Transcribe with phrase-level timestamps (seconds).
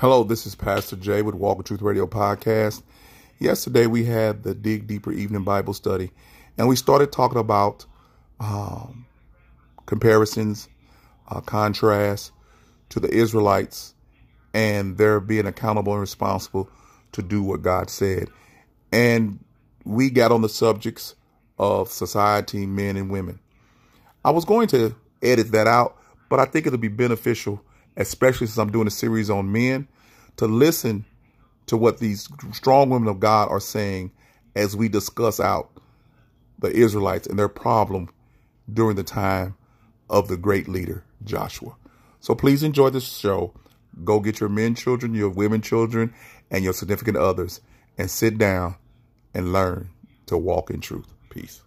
[0.00, 2.82] Hello, this is Pastor Jay with Walk in Truth Radio Podcast.
[3.38, 6.10] Yesterday we had the Dig Deeper Evening Bible Study,
[6.56, 7.84] and we started talking about
[8.40, 9.04] um,
[9.84, 10.70] comparisons,
[11.28, 12.32] uh, contrast
[12.88, 13.92] to the Israelites,
[14.54, 16.70] and their being accountable and responsible
[17.12, 18.30] to do what God said.
[18.90, 19.44] And
[19.84, 21.14] we got on the subjects
[21.58, 23.38] of society, men and women.
[24.24, 25.98] I was going to edit that out,
[26.30, 27.62] but I think it'll be beneficial,
[28.00, 29.88] especially since I'm doing a series on men,
[30.36, 31.04] to listen
[31.66, 34.12] to what these strong women of God are saying
[34.56, 35.70] as we discuss out
[36.58, 38.08] the Israelites and their problem
[38.72, 39.54] during the time
[40.08, 41.76] of the great leader, Joshua.
[42.20, 43.54] So please enjoy this show.
[44.04, 46.14] Go get your men children, your women children,
[46.50, 47.60] and your significant others,
[47.98, 48.76] and sit down
[49.34, 49.90] and learn
[50.26, 51.12] to walk in truth.
[51.30, 51.62] Peace.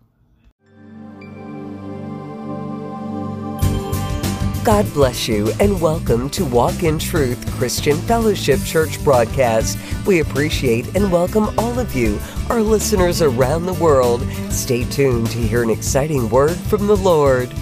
[4.64, 9.78] God bless you and welcome to Walk in Truth Christian Fellowship Church broadcast.
[10.06, 12.18] We appreciate and welcome all of you,
[12.50, 14.26] our listeners around the world.
[14.50, 17.54] Stay tuned to hear an exciting word from the Lord.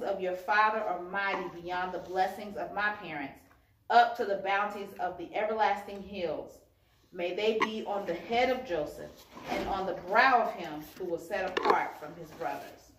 [0.00, 3.38] of your father are mighty beyond the blessings of my parents,
[3.90, 6.58] up to the bounties of the everlasting hills.
[7.12, 9.10] May they be on the head of Joseph
[9.50, 12.92] and on the brow of him who was set apart from his brothers.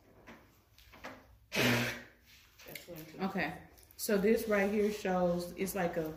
[1.52, 3.26] That's one, two.
[3.26, 3.54] Okay,
[3.98, 6.12] so this right here shows it's like a,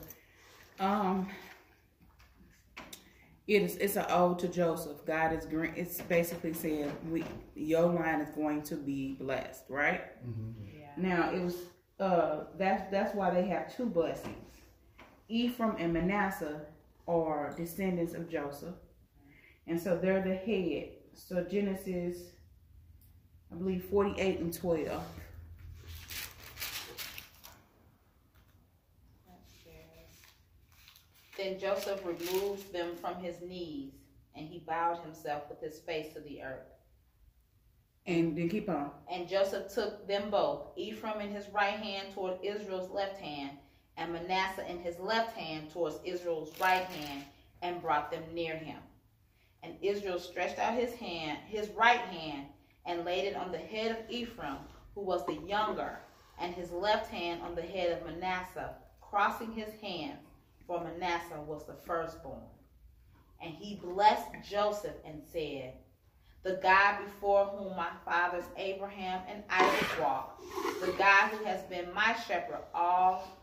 [0.80, 1.28] um,
[3.46, 5.04] it is it's an ode to Joseph.
[5.04, 5.72] God is green.
[5.76, 7.24] It's basically saying we
[7.54, 10.02] your line is going to be blessed, right?
[10.74, 10.86] Yeah.
[10.96, 11.56] Now it was
[12.00, 14.51] uh that's that's why they have two blessings.
[15.32, 16.60] Ephraim and Manasseh
[17.08, 18.74] are descendants of Joseph,
[19.66, 20.90] and so they're the head.
[21.14, 22.18] So Genesis,
[23.50, 25.02] I believe, forty-eight and twelve.
[31.38, 33.94] Then Joseph removed them from his knees,
[34.36, 36.68] and he bowed himself with his face to the earth.
[38.06, 38.90] And then keep on.
[39.10, 43.52] And Joseph took them both, Ephraim in his right hand toward Israel's left hand,
[43.96, 47.24] and Manasseh in his left hand towards Israel's right hand,
[47.62, 48.78] and brought them near him.
[49.62, 52.46] And Israel stretched out his hand, his right hand,
[52.84, 54.56] and laid it on the head of Ephraim,
[54.94, 56.00] who was the younger,
[56.40, 60.18] and his left hand on the head of Manasseh, crossing his hands,
[60.66, 62.40] for Manasseh was the firstborn.
[63.40, 65.74] And he blessed Joseph and said,
[66.42, 70.42] the God before whom my fathers Abraham and Isaac walked,
[70.80, 73.28] the God who has been my shepherd all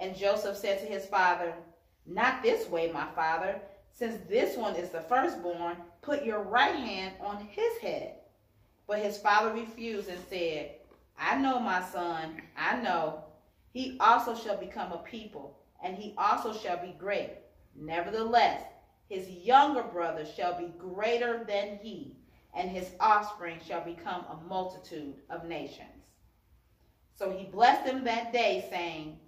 [0.00, 1.52] And Joseph said to his father,
[2.06, 3.60] Not this way, my father,
[3.92, 8.14] since this one is the firstborn, put your right hand on his head.
[8.86, 10.76] But his father refused and said,
[11.18, 13.24] I know, my son, I know.
[13.72, 17.30] He also shall become a people, and he also shall be great.
[17.76, 18.62] Nevertheless,
[19.08, 22.16] his younger brother shall be greater than he,
[22.54, 26.06] and his offspring shall become a multitude of nations.
[27.16, 29.18] So he blessed them that day, saying,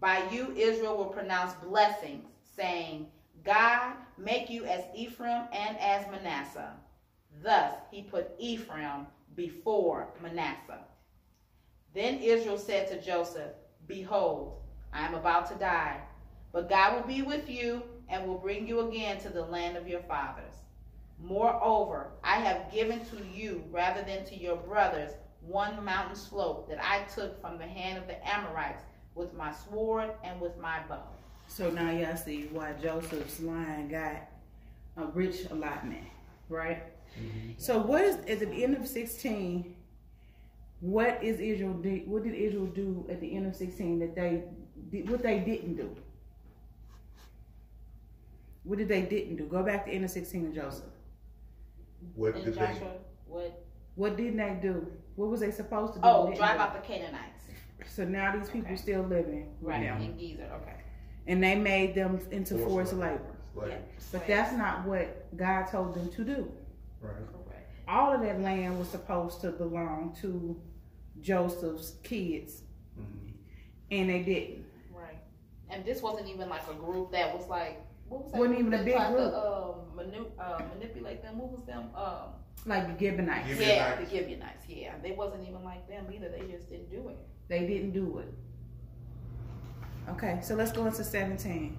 [0.00, 2.26] By you Israel will pronounce blessings,
[2.56, 3.06] saying,
[3.44, 6.74] God make you as Ephraim and as Manasseh.
[7.42, 10.84] Thus he put Ephraim before Manasseh.
[11.94, 13.52] Then Israel said to Joseph,
[13.86, 14.60] Behold,
[14.92, 16.00] I am about to die,
[16.52, 19.88] but God will be with you and will bring you again to the land of
[19.88, 20.54] your fathers.
[21.18, 26.84] Moreover, I have given to you, rather than to your brothers, one mountain slope that
[26.84, 28.82] I took from the hand of the Amorites
[29.16, 31.02] with my sword and with my bow.
[31.48, 34.16] So now y'all see why Joseph's line got
[34.96, 36.04] a rich allotment,
[36.48, 36.82] right?
[37.18, 37.52] Mm-hmm.
[37.58, 39.74] So what is at the end of sixteen?
[40.80, 41.72] What is Israel?
[41.72, 44.44] do- What did Israel do at the end of sixteen that they
[44.90, 45.08] did?
[45.08, 45.96] What they didn't do?
[48.64, 49.44] What did they didn't do?
[49.44, 50.84] Go back to end of sixteen of Joseph.
[52.14, 52.60] What And did they?
[52.60, 52.92] Joshua
[53.28, 53.52] would
[53.94, 54.86] What didn't they do?
[55.14, 56.04] What was they supposed to do?
[56.06, 57.35] oh drive out the Canaanites.
[57.88, 58.76] So now these people Okay.
[58.76, 60.50] still living with Right them, in Gezer.
[60.62, 60.74] Okay.
[61.26, 63.20] and they made them into Forced forced labor.
[63.54, 63.68] labor.
[63.70, 63.78] Yeah.
[64.12, 66.52] But that's not what God told them to do.
[67.00, 67.12] right.
[67.14, 67.70] Correct.
[67.88, 70.60] All of that land was supposed to belong to
[71.20, 72.62] Joseph's kids,
[72.98, 73.32] Mhm.
[73.90, 74.64] and they didn't.
[74.92, 75.18] Right.
[75.70, 78.38] And this wasn't even like a group that was like what was that?
[78.38, 79.16] Wasn't even a big group.
[79.32, 81.38] To, uh, manu- uh, manipulate them.
[81.38, 81.90] What was them?
[81.94, 82.34] Um,
[82.64, 84.68] Like the Gibeonites, Gib- yeah, the Gibeonites.
[84.68, 86.28] Yeah, they wasn't even like them either.
[86.28, 87.16] They just didn't do it.
[87.48, 88.32] They didn't do it.
[90.10, 91.76] Okay, so let's go into 17.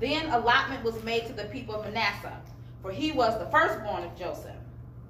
[0.00, 2.40] Then allotment was made to the people of Manasseh,
[2.82, 4.56] for he was the firstborn of Joseph.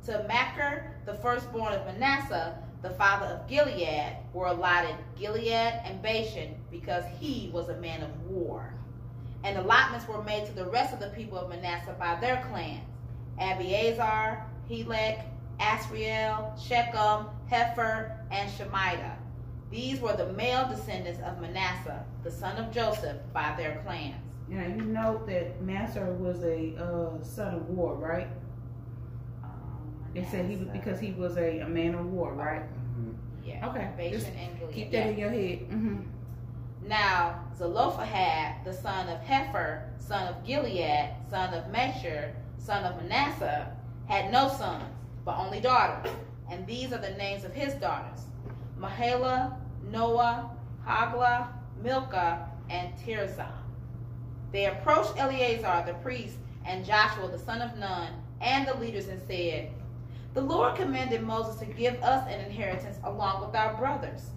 [0.07, 6.57] To Machir, the firstborn of Manasseh, the father of Gilead, were allotted Gilead and Bashan,
[6.71, 8.75] because he was a man of war.
[9.45, 12.85] And allotments were made to the rest of the people of Manasseh by their clans
[13.41, 15.25] Abiezer, Helek,
[15.63, 19.17] Asriel, Shechem, Hefer, and Shemida.
[19.71, 24.17] These were the male descendants of Manasseh, the son of Joseph, by their clans.
[24.49, 28.29] Now you know that Manasseh was a uh, son of war, right?
[30.15, 32.65] They said he was because he was a, a man of war, right?
[33.43, 33.69] Yeah.
[33.69, 34.75] Okay, just and Gilead.
[34.75, 35.05] Keep yeah.
[35.05, 35.59] that in your head.
[35.71, 36.01] hmm
[36.87, 43.75] Now Zelophehad, the son of Hefer, son of Gilead, son of Mashur, son of Manasseh,
[44.07, 44.85] had no sons,
[45.25, 46.13] but only daughters.
[46.51, 48.27] And these are the names of his daughters:
[48.79, 49.57] Mahela,
[49.91, 50.51] Noah,
[50.87, 51.49] Hoglah,
[51.83, 53.53] Milcah, and Tirzah.
[54.53, 58.09] They approached Eleazar the priest and Joshua the son of Nun
[58.41, 59.71] and the leaders and said,
[60.35, 64.31] The Lord commanded Moses to give us an inheritance along with our brothers.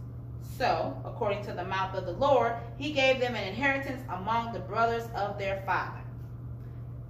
[0.57, 4.59] So, according to the mouth of the Lord, he gave them an inheritance among the
[4.59, 5.99] brothers of their father.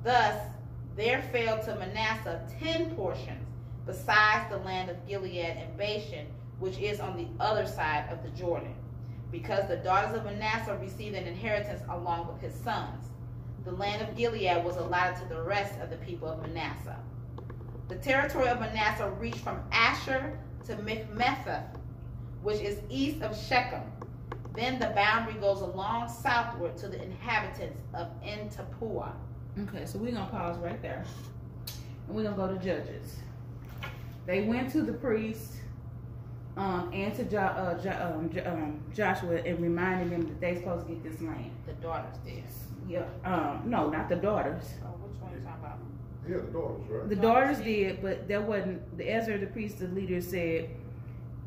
[0.03, 0.41] Thus,
[0.95, 3.45] there fell to Manasseh ten portions,
[3.85, 6.27] besides the land of Gilead and Bashan,
[6.59, 8.73] which is on the other side of the Jordan,
[9.31, 13.05] because the daughters of Manasseh received an inheritance along with his sons.
[13.65, 16.99] The land of Gilead was allotted to the rest of the people of Manasseh.
[17.87, 21.77] The territory of Manasseh reached from Asher to Michmethath,
[22.41, 23.83] which is east of Shechem.
[24.55, 29.11] Then the boundary goes along southward to the inhabitants of En Tappuah.
[29.63, 31.03] Okay, so we're gonna pause right there,
[32.07, 33.17] and we're gonna go to Judges.
[34.25, 35.53] They went to the priest
[36.57, 40.55] um, and to jo- uh, jo- um, jo- um, Joshua and reminded them that they
[40.55, 41.51] supposed to get this land.
[41.67, 42.43] The daughters did.
[42.87, 44.63] Yeah, um, no, not the daughters.
[44.83, 45.79] Oh, which one are you talking about?
[46.27, 47.09] Yeah, the daughters, right?
[47.09, 48.97] The daughters did, but there wasn't.
[48.97, 50.69] The Ezra, the priest, the leader said,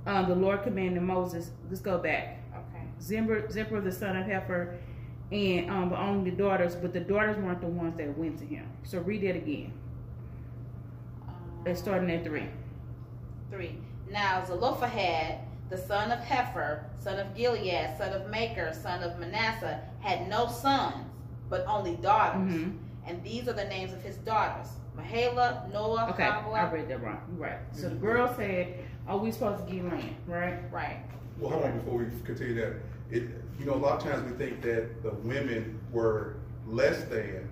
[0.06, 1.50] um, "The Lord commanded Moses.
[1.68, 2.42] Let's go back.
[2.52, 2.84] Okay.
[3.00, 4.76] Zimber, Zipper, the son of Heifer,
[5.32, 6.74] and um, but only the daughters.
[6.74, 8.66] But the daughters weren't the ones that went to him.
[8.82, 9.72] So read that again.
[11.28, 11.34] Um,
[11.66, 12.48] It's starting at three.
[13.50, 13.78] Three.
[14.10, 15.40] Now Zelophehad,
[15.70, 20.46] the son of Hefer, son of Gilead, son of Maker, son of Manasseh, had no
[20.48, 21.06] sons,
[21.50, 22.52] but only daughters.
[22.52, 22.78] Mhm.
[23.06, 27.20] And these are the names of his daughters: Mahela, Noah, Okay, I read that wrong.
[27.30, 27.58] You're right.
[27.72, 28.74] So the girl said,
[29.06, 30.58] "Are we supposed to get land?" Right?
[30.70, 30.98] Right.
[31.38, 32.74] Well, hold on before we continue that.
[33.10, 33.22] It,
[33.58, 36.36] you know, a lot of times we think that the women were
[36.66, 37.48] less than,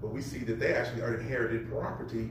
[0.00, 2.30] but we see that they actually are inherited property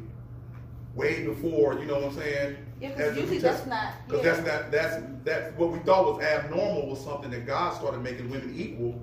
[0.95, 1.77] way before.
[1.79, 2.57] You know what I'm saying?
[2.81, 3.81] Yeah, because usually that's Testament.
[3.83, 4.07] not.
[4.07, 4.31] Because yeah.
[4.31, 8.29] that's not that's that's what we thought was abnormal was something that God started making
[8.29, 8.99] women equal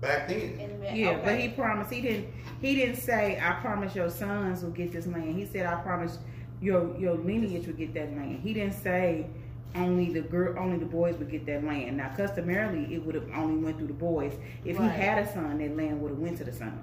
[0.00, 0.58] back then.
[0.60, 1.90] In the- Yeah, but he promised.
[1.92, 2.28] He didn't.
[2.60, 6.18] He didn't say, "I promise your sons will get this land." He said, "I promise
[6.60, 9.26] your your lineage will get that land." He didn't say
[9.74, 11.96] only the girl, only the boys would get that land.
[11.98, 14.32] Now, customarily, it would have only went through the boys.
[14.64, 14.90] If Right.
[14.90, 16.80] he had a son, that land would have went to the son.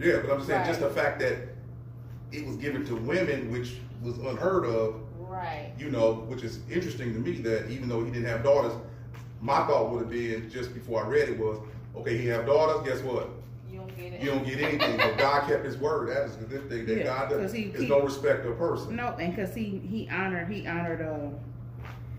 [0.00, 1.36] Yeah, but I'm saying just the fact that
[2.32, 5.72] it was given to women, which was unheard of, Right.
[5.78, 8.72] you know, which is interesting to me that even though he didn't have daughters,
[9.40, 11.58] my thought would have been just before I read it was,
[11.96, 13.28] okay, he have daughters, guess what?
[13.70, 14.20] You don't get it.
[14.22, 14.96] You don't get anything.
[14.96, 16.08] but God kept his word.
[16.08, 16.86] That is the good thing.
[16.86, 18.96] That Yeah, God 'cause does, he- is he- no respect of person.
[18.96, 21.28] No, and because he he honored he honored uh,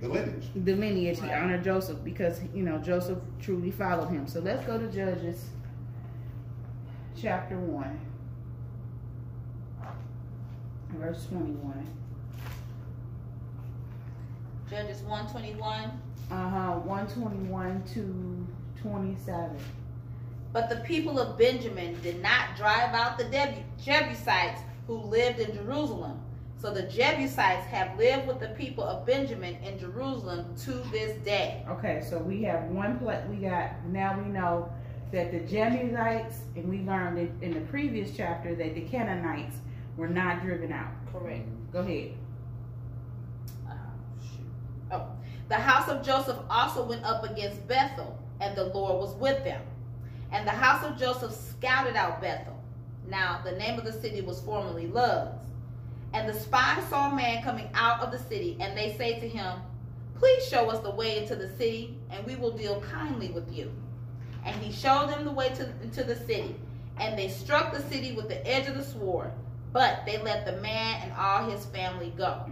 [0.02, 0.48] The lineage.
[0.56, 4.28] the lineage, he honored Joseph because you know Joseph truly followed him.
[4.28, 5.50] So let's go to Judges,
[7.20, 8.00] chapter one,
[10.94, 11.88] verse twenty-one.
[14.70, 15.92] Judges one twenty one.
[16.32, 16.72] Uh huh.
[16.80, 18.48] One twenty-one to
[18.82, 19.58] twenty-seven.
[20.52, 23.26] But the people of Benjamin did not drive out the
[23.84, 26.20] Jebusites who lived in Jerusalem.
[26.58, 31.64] So the Jebusites have lived with the people of Benjamin in Jerusalem to this day.
[31.70, 33.24] Okay, so we have one place.
[33.30, 34.70] We got now we know
[35.12, 39.56] that the Jebusites, and we learned in, in the previous chapter that the Canaanites
[40.00, 40.92] were not driven out.
[41.12, 41.46] Correct.
[41.72, 42.14] Go ahead.
[43.68, 43.74] Oh.
[44.92, 45.08] Oh.
[45.50, 49.62] The house of Joseph also went up against Bethel, and the Lord was with them.
[50.32, 52.58] And the house of Joseph scouted out Bethel.
[53.08, 55.30] Now, the name of the city was formerly Luz.
[56.14, 59.28] And the spies saw a man coming out of the city, and they say to
[59.28, 59.60] him,
[60.16, 63.72] Please show us the way into the city, and we will deal kindly with you.
[64.46, 66.56] And he showed them the way to, into the city.
[66.98, 69.32] And they struck the city with the edge of the sword,
[69.72, 72.46] but they let the man and all his family go.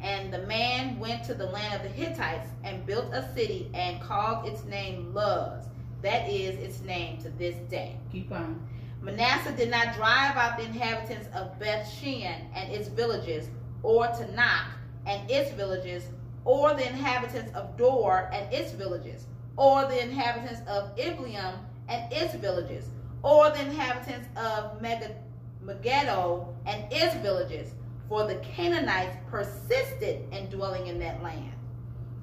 [0.00, 4.00] And the man went to the land of the Hittites and built a city and
[4.00, 5.64] called its name Luz.
[6.02, 7.96] That is its name to this day.
[8.12, 8.60] Keep on.
[9.00, 13.48] Manasseh did not drive out the inhabitants of Beth Shean and its villages,
[13.82, 14.68] or Taanach
[15.06, 16.04] and its villages,
[16.44, 22.34] or the inhabitants of Dor and its villages, or the inhabitants of Ibleam and its
[22.34, 22.86] villages,
[23.22, 25.16] or the inhabitants of Meg-
[25.64, 27.70] Megiddo and its villages,
[28.08, 31.52] for the Canaanites persisted in dwelling in that land.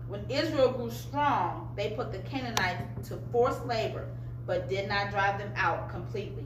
[0.08, 4.08] When Israel grew strong, they put the Canaanites to forced labor,
[4.46, 6.46] but did not drive them out completely.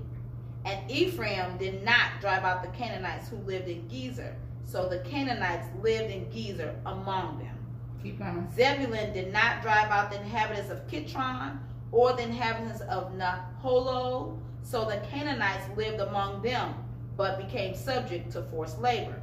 [0.66, 4.36] And Ephraim did not drive out the Canaanites who lived in Gezer,
[4.66, 7.58] so the Canaanites lived in Gezer among them.
[8.02, 8.48] Keep on.
[8.56, 11.60] Zebulun did not drive out the inhabitants of Kitron
[11.92, 16.74] or the inhabitants of Nahalol, so the Canaanites lived among them,
[17.18, 19.22] but became subject to forced labor.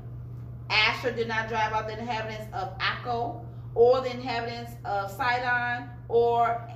[0.71, 3.45] Asher did not drive out the inhabitants of Akko,
[3.75, 6.67] or the inhabitants of Sidon, or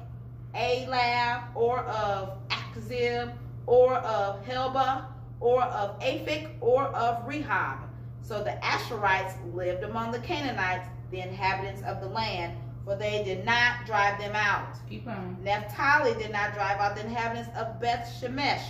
[0.54, 3.32] Ahlab, or of Achzib,
[3.66, 5.06] or of Helba,
[5.40, 7.78] or of Aphik, or of Rehob.
[8.22, 13.44] So the Asherites lived among the Canaanites, the inhabitants of the land, for they did
[13.44, 14.76] not drive them out.
[14.88, 15.36] Keep on.
[15.42, 18.64] Naphtali did not drive out the inhabitants of Beth Shemesh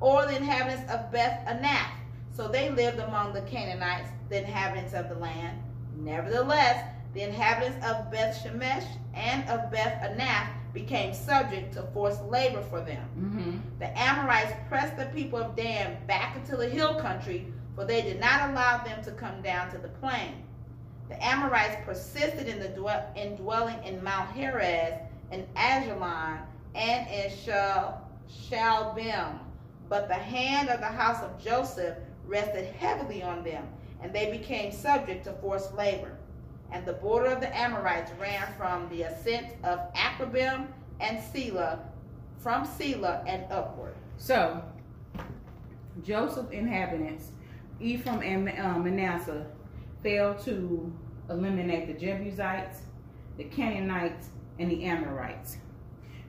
[0.00, 1.92] or the inhabitants of Beth Anath.
[2.32, 5.60] So they lived among the Canaanites, the inhabitants of the land.
[5.96, 12.62] Nevertheless, the inhabitants of Beth Shemesh and of Beth Anath became subject to forced labor
[12.62, 13.08] for them.
[13.18, 13.58] Mm-hmm.
[13.80, 18.20] The Amorites pressed the people of Dan back into the hill country, for they did
[18.20, 20.34] not allow them to come down to the plain.
[21.08, 24.94] The Amorites persisted in, the dwell- in dwelling in Mount Heres,
[25.32, 26.38] in Aijalon,
[26.74, 29.38] and in Shal- Shaalbim.
[29.88, 33.66] But the hand of the house of Joseph rested heavily on them,
[34.02, 36.16] and they became subject to forced labor.
[36.70, 40.66] And the border of the Amorites ran from the ascent of Akrabbim
[41.00, 41.80] and Selah,
[42.38, 43.94] from Selah and upward.
[44.18, 44.62] So,
[46.02, 47.30] Joseph inhabitants,
[47.80, 49.46] Ephraim and uh, Manasseh,
[50.02, 50.92] failed to
[51.30, 52.82] eliminate the Jebusites,
[53.36, 54.28] the Canaanites,
[54.58, 55.58] and the Amorites.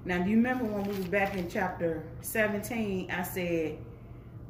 [0.06, 3.78] Now, do you remember when we was back in chapter 17, I said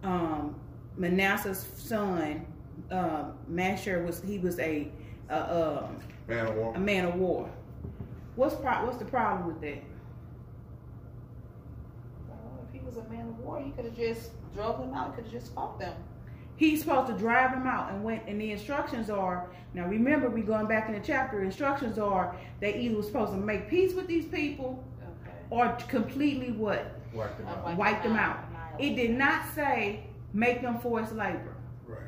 [0.03, 0.55] um,
[0.95, 2.45] Manasseh's son,
[2.91, 4.91] uh, Masher, was he was a,
[5.29, 6.75] a, um, Man of war.
[6.75, 7.49] a man of war.
[8.35, 9.83] What's pro- what's the problem with that?
[12.29, 15.15] Well, if he was a man of war, he could have just drove them out,
[15.15, 15.95] could have just fought them.
[16.55, 19.87] He's supposed to drive them out, and when and the instructions are now.
[19.87, 21.41] Remember, we going back in the chapter.
[21.41, 24.88] Instructions are they either was supposed to make peace with these people Okay.
[25.49, 27.65] Or completely what Wipe them out.
[27.65, 28.37] Wipe wipe them them out.
[28.37, 28.79] out.
[28.81, 30.03] It did not say
[30.33, 31.55] make them forced labor.
[31.87, 31.99] Right.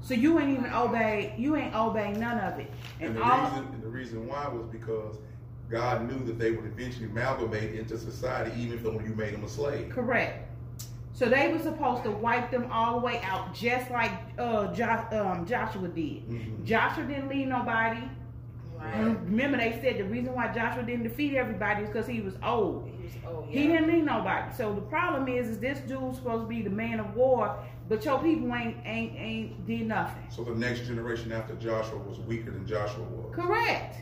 [0.00, 1.34] So you ain't even obey.
[1.36, 2.70] You ain't obey none of it.
[3.00, 5.16] And And, the all reason and the reason why was because
[5.68, 9.48] God knew that they would eventually amalgamate into society, even if you made them a
[9.48, 9.90] slave.
[9.90, 10.46] correct.
[11.12, 15.06] So they were supposed to wipe them all the way out, just like uh, jo-
[15.12, 16.26] um, Joshua did.
[16.28, 16.64] Mhm.
[16.64, 18.00] Joshua didn't leave nobody.
[18.80, 18.98] Right.
[18.98, 22.86] Remember, they said the reason why Joshua didn't defeat everybody is because he was old.
[22.88, 23.46] He was old.
[23.48, 24.54] He didn't need nobody.
[24.56, 28.04] So the problem is, is this dude's supposed to be the man of war, but
[28.04, 30.22] your people ain't ain't ain't did nothing.
[30.30, 33.34] So the next generation after Joshua was weaker than Joshua was.
[33.34, 33.96] Correct.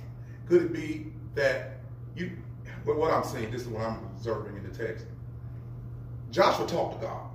[0.46, 1.78] Could it be that
[2.14, 2.32] you?
[2.86, 5.06] Well, what I'm saying, this is what I'm observing in the text.
[6.30, 7.30] Joshua talked to God,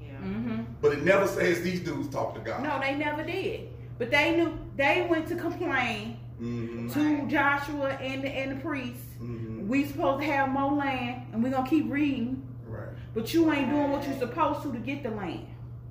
[0.00, 0.16] Yeah.
[0.16, 2.62] hmm but it never says these dudes talked to God.
[2.62, 3.68] No, they never did.
[3.98, 6.88] But they knew they went to complain Mm-hmm.
[6.90, 7.28] to Right.
[7.28, 9.02] Joshua and the and the priests.
[9.20, 9.66] Mm-hmm.
[9.68, 12.46] We supposed to have more land, and we gonna keep reading.
[12.66, 12.88] Right.
[13.14, 15.46] But you ain't doing what you're supposed to to get the land.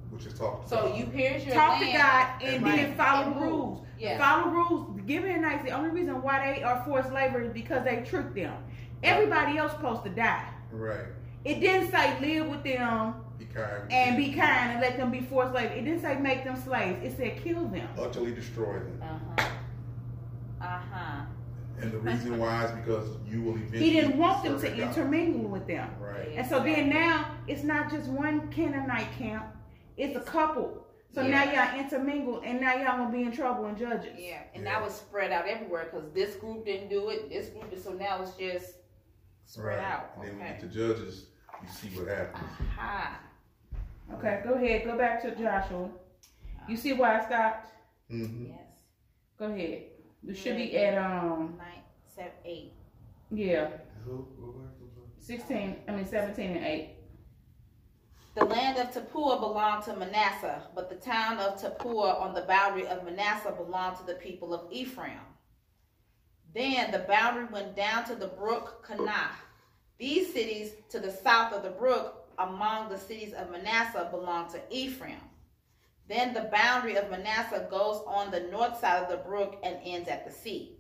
[0.09, 0.63] Which is talking.
[0.63, 0.97] to So God.
[0.97, 1.85] you here's your Talk to.
[1.91, 2.75] God and Right.
[2.77, 3.85] then follow And the rules.
[3.99, 4.17] Yeah.
[4.17, 5.01] Follow rules.
[5.05, 5.63] Give it a nice.
[5.63, 8.53] The only reason why they are forced labor is because they tricked them.
[9.03, 10.45] Everybody else supposed to die.
[10.71, 11.05] Right.
[11.43, 13.91] It didn't say live with them Be kind.
[13.91, 15.73] and be kind and let them be forced slaves.
[15.75, 17.03] It didn't say make them slaves.
[17.03, 17.87] It said kill them.
[17.99, 19.01] Utterly destroy them.
[19.01, 19.47] Uh-huh.
[20.61, 21.21] Uh-huh.
[21.79, 23.79] And the reason why is because you will eventually.
[23.79, 24.87] He didn't want them serve to God.
[24.89, 25.89] intermingle with them.
[25.99, 26.29] Right.
[26.35, 29.45] And so then now it's not just one Canaanite camp,
[29.95, 30.85] it's a couple.
[31.13, 34.13] So now y'all intermingle and now y'all gonna be in trouble in judges.
[34.17, 34.71] Yeah, and Yeah.
[34.73, 38.21] that was spread out everywhere because this group didn't do it, this group so now
[38.21, 38.75] it's just
[39.45, 39.83] spread Right.
[39.85, 40.11] out.
[40.17, 41.27] And then we get to judges,
[41.61, 42.43] you see what happens.
[42.77, 43.19] Aha.
[44.15, 44.85] Okay, go ahead.
[44.85, 45.89] Go back to Joshua.
[46.67, 47.71] You see why I stopped?
[48.11, 48.45] Mm-hmm.
[48.47, 48.59] Yes.
[49.37, 49.83] Go ahead.
[50.27, 52.73] We should be at um Nine, seven, eight.
[53.31, 53.69] yeah,
[55.19, 55.77] sixteen.
[55.87, 56.89] I mean seventeen and eight.
[58.35, 62.85] The land of Tappuah belonged to Manasseh, but the town of Tappuah on the boundary
[62.87, 65.17] of Manasseh belonged to the people of Ephraim.
[66.53, 69.29] Then the boundary went down to the brook Kanah.
[69.97, 74.61] These cities to the south of the brook among the cities of Manasseh belonged to
[74.69, 75.21] Ephraim.
[76.07, 80.07] Then the boundary of Manasseh goes on the north side of the brook and ends
[80.07, 80.77] at the sea.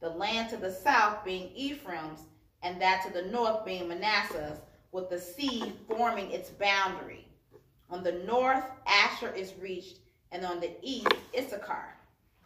[0.00, 2.20] The land to the south being Ephraim's,
[2.62, 4.58] and that to the north being Manasseh's,
[4.92, 7.26] with the sea forming its boundary.
[7.90, 9.98] On the north, Asher is reached,
[10.32, 11.96] and on the east, Issachar.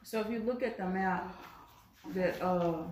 [0.02, 1.34] So if you look at the map
[2.14, 2.82] that uh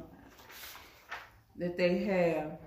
[1.56, 2.58] that they have,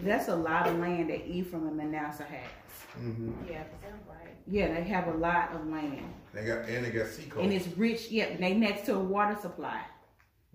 [0.00, 2.63] that's a lot of land that Ephraim and Manasseh has.
[2.98, 3.32] Mm-hmm.
[3.50, 4.34] Yeah, is right?
[4.46, 6.12] Yeah, they have a lot of land.
[6.32, 7.42] They got and they got sea coast.
[7.42, 9.80] And it's rich, yeah, they next to a water supply.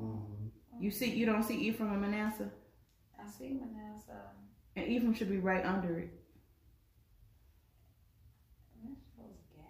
[0.01, 0.49] Mhm.
[0.79, 2.49] You see you don't see Ephraim and Manasseh?
[3.21, 4.31] I see Manasseh.
[4.75, 6.09] And Ephraim should be right under it.
[9.55, 9.65] Gad?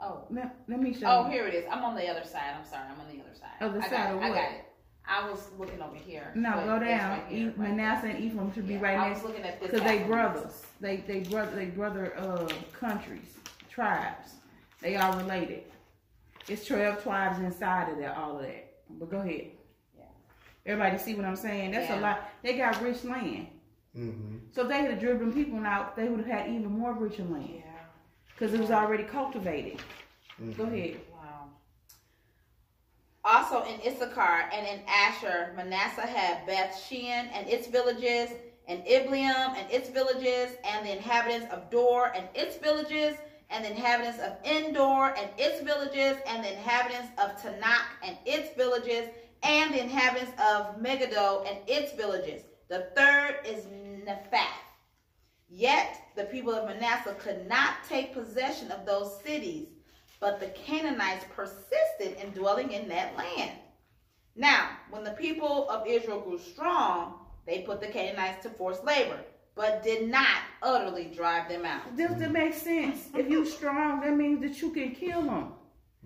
[0.00, 1.30] Oh, Let, let me show oh, you.
[1.32, 1.64] here it is.
[1.70, 2.54] I'm on the other side.
[2.58, 2.84] I'm sorry.
[2.92, 3.50] I'm on the other side.
[3.60, 4.24] Other I side got of it.
[4.24, 4.34] I what?
[4.36, 4.64] got it.
[5.06, 6.30] I was looking over here.
[6.34, 7.10] No, but go down.
[7.10, 8.82] right here, E- right Manasseh and Ephraim should be there.
[8.82, 9.70] right Yeah, I next was looking at this.
[9.70, 10.06] because they half.
[10.06, 10.62] brothers.
[10.80, 13.36] They they brother they brother uh countries,
[13.68, 14.34] tribes.
[14.80, 15.64] They are related.
[16.48, 18.72] It's twelve tribes inside of that, all of that.
[18.90, 19.50] But go ahead.
[19.96, 20.04] Yeah.
[20.66, 21.72] Everybody see what I'm saying?
[21.72, 21.98] That's Yeah.
[21.98, 22.30] a lot.
[22.42, 23.48] They got rich land.
[23.96, 24.36] Mm-hmm.
[24.52, 27.48] So if they had driven people out, they would have had even more richer land
[27.56, 27.62] Yeah.
[28.34, 29.80] because it was already cultivated.
[30.40, 30.56] Mhm.
[30.56, 30.96] Go ahead.
[33.24, 38.30] Also in Issachar and in Asher, Manasseh had Beth Shean and its villages,
[38.66, 43.16] and Ibleam and its villages, and the inhabitants of Dor and its villages,
[43.50, 48.56] and the inhabitants of Endor and its villages, and the inhabitants of Taanach and its
[48.56, 49.08] villages,
[49.42, 52.42] and the inhabitants of Megiddo and its villages.
[52.68, 53.66] The third is
[54.04, 54.62] Naphath.
[55.48, 59.68] Yet the people of Manasseh could not take possession of those cities,
[60.22, 63.50] but the Canaanites persisted in dwelling in that land.
[64.36, 69.18] Now, when the people of Israel grew strong, they put the Canaanites to forced labor,
[69.56, 71.96] but did not utterly drive them out.
[71.96, 73.08] Does that make sense?
[73.16, 75.54] if you're strong, that means that you can kill them.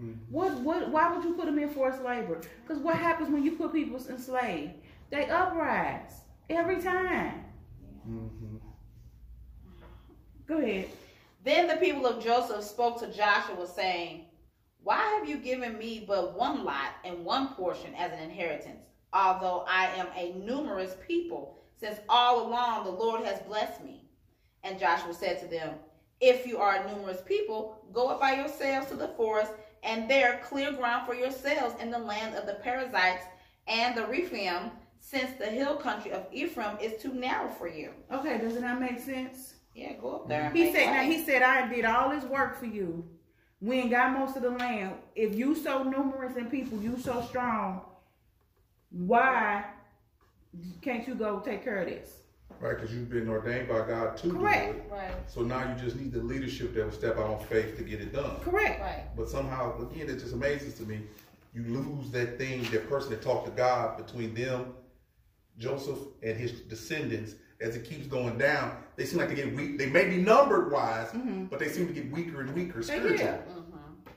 [0.00, 0.16] Mhm.
[0.30, 0.52] What?
[0.60, 0.88] What?
[0.88, 2.40] Why would you put them in forced labor?
[2.62, 4.70] Because what happens when you put people in slave?
[5.10, 7.44] They uprise every time.
[8.08, 8.60] Mhm.
[10.46, 10.88] Go ahead.
[11.46, 14.24] Then the people of Joseph spoke to Joshua, saying,
[14.82, 18.82] Why have you given me but one lot and one portion as an inheritance,
[19.12, 24.08] although I am a numerous people, since all along the Lord has blessed me?
[24.64, 25.76] And Joshua said to them,
[26.20, 29.52] If you are a numerous people, go up by yourselves to the forest,
[29.84, 33.22] and there clear ground for yourselves in the land of the Perizzites
[33.68, 37.92] and the Rephaim, since the hill country of Ephraim is too narrow for you.
[38.10, 39.55] Okay, does it not make sense?
[39.76, 40.44] Yeah, go up there.
[40.44, 43.04] and He make said, now he said, I did all this work for you.
[43.60, 44.94] We ain't got most of the land.
[45.14, 47.82] If you so numerous in people, you so strong,
[48.90, 49.64] why
[50.80, 52.20] can't you go take care of this?
[52.58, 54.72] Right, because you've been ordained by God to Correct.
[54.72, 54.90] do it.
[54.90, 57.82] Right, So now you just need the leadership that will step out on faith to
[57.84, 58.36] get it done.
[58.42, 58.80] Correct.
[58.80, 59.04] right.
[59.14, 61.02] But somehow, again, it just amazes to me.
[61.52, 64.72] You lose that thing, that person that talked to God between them,
[65.58, 67.34] Joseph, and his descendants.
[67.60, 69.78] As it keeps going down, they seem like they get weak.
[69.78, 71.08] They may be numbered wise,
[71.50, 73.16] but they seem to get weaker and weaker They spiritually.
[73.18, 73.24] do.
[73.24, 74.10] Mm-hmm.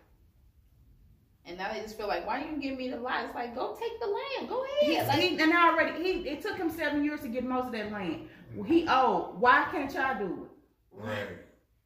[1.46, 3.24] And now they just feel like, why you give me the lot?
[3.26, 4.50] It's like, go take the land.
[4.50, 5.08] Go He, ahead.
[5.08, 7.72] Like, he, and I already, he, it took him seven years to get most of
[7.72, 8.28] that land.
[8.68, 9.36] He owed.
[9.40, 10.50] Why can't y'all do it?
[11.02, 11.28] Right,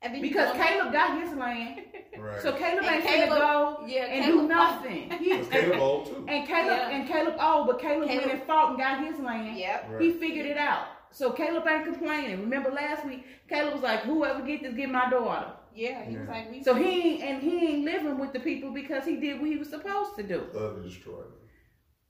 [0.01, 1.81] and then Because go- Caleb got his land.
[2.17, 2.41] right.
[2.41, 3.39] So Caleb And ain't Caleb- gonna
[3.79, 5.11] go yeah, and Caleb- do nothing.
[5.19, 6.25] He, Because Caleb old too.
[6.27, 6.89] and Caleb Yeah.
[6.89, 9.55] and Caleb old, but Caleb, Caleb- went and fought and got his land.
[9.57, 9.89] Yep.
[9.91, 10.01] Right.
[10.01, 10.87] He figured it out.
[11.13, 12.41] So Caleb ain't complaining.
[12.41, 16.28] Remember last week, Caleb was like, "Whoever get this, get my daughter." Yeah, he was
[16.28, 16.63] like, we.
[16.63, 19.58] So he ain't, and he ain't living with the people because he did what he
[19.58, 20.45] was supposed to do.
[20.56, 21.26] Utterly destroyed.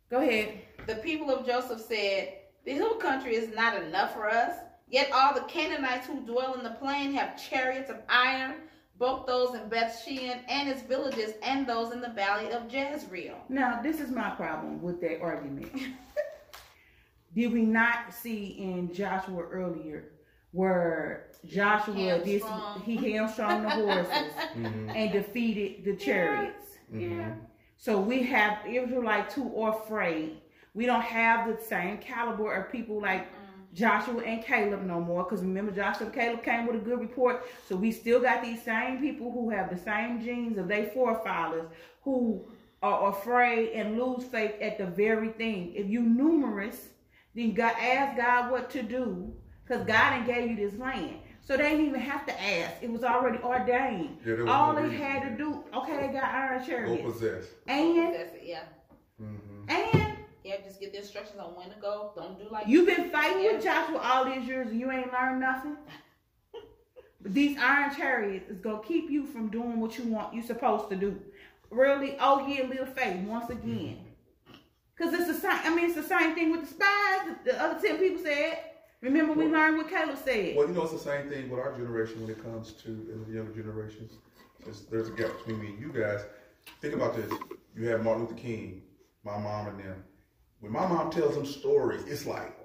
[0.09, 0.59] Go ahead.
[0.85, 2.33] The people of Joseph said,
[2.65, 4.55] the hill country is not enough for us.
[4.89, 8.55] Yet all the Canaanites who dwell in the plain have chariots of iron,
[8.99, 13.37] both those in Beth Shean and its villages, and those in the valley of Jezreel.
[13.49, 15.71] Now, this is my problem with that argument.
[17.35, 20.11] Did we not see in Joshua earlier
[20.51, 22.81] where Joshua this Hamstrung.
[22.83, 24.89] he hamstrung the horses mm-hmm.
[24.89, 26.77] and defeated the chariots?
[26.91, 27.07] Yeah.
[27.07, 27.39] Mm-hmm.
[27.77, 30.37] So we have Israelites who are afraid.
[30.73, 33.27] We don't have the same caliber of people like
[33.73, 35.23] Joshua and Caleb no more.
[35.23, 37.45] Because remember, Joshua and Caleb came with a good report.
[37.67, 41.65] So we still got these same people who have the same genes of their forefathers
[42.03, 42.45] who
[42.81, 45.73] are afraid and lose faith at the very thing.
[45.73, 46.89] If you numerous,
[47.35, 49.33] then God ask God what to do.
[49.65, 51.15] Because God ain't gave you this land.
[51.41, 52.73] So they didn't even have to ask.
[52.81, 54.17] It was already ordained.
[54.25, 55.05] Yeah, was All no they reason.
[55.05, 57.03] had to do, okay, they got iron Go chariots.
[57.03, 57.45] possess.
[57.67, 58.63] And That's it, yeah.
[59.21, 59.69] Mm-hmm.
[59.69, 62.11] and Yeah, just get the instructions on when to go.
[62.15, 65.39] Don't do like you've been fighting with Joshua all these years and you ain't learned
[65.39, 65.77] nothing.
[67.21, 70.89] But these iron chariots is gonna keep you from doing what you want you supposed
[70.89, 71.17] to do.
[71.69, 74.02] Really, oh yeah, little faith once again.
[74.97, 75.59] Cause it's the same.
[75.63, 77.35] I mean, it's the same thing with the spies.
[77.45, 78.59] The, the other ten people said.
[79.01, 80.55] Remember, we Well- learned what Caleb said.
[80.55, 82.89] Well, you know, it's the same thing with our generation when it comes to
[83.27, 84.13] the younger generations.
[84.89, 86.21] There's, a gap between me and you guys.
[86.79, 87.29] Think about this.
[87.75, 88.81] You have Martin Luther King,
[89.25, 90.03] my mom and them.
[90.61, 92.57] When my mom tells them stories, it's like,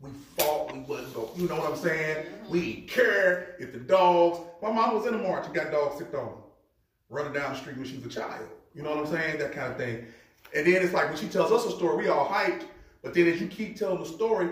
[0.00, 2.24] we fought, we wasn't go, you know what I'm saying?
[2.48, 5.98] We didn't care if the dogs, my mom was in a march and got dogs
[5.98, 6.38] sick on
[7.10, 8.48] running down the street when she was a child.
[8.74, 9.38] You know what I'm saying?
[9.38, 10.06] That kind of thing.
[10.54, 12.64] And then it's like when she tells us a story, we all hyped.
[13.02, 14.48] But then as you keep telling the story,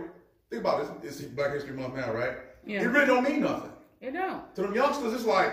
[0.51, 2.37] think about this, it's Black History Month now, right?
[2.67, 2.83] Yeah.
[2.83, 3.71] It really don't mean nothing.
[4.01, 4.55] It don't.
[4.57, 5.53] To them youngsters, it's like,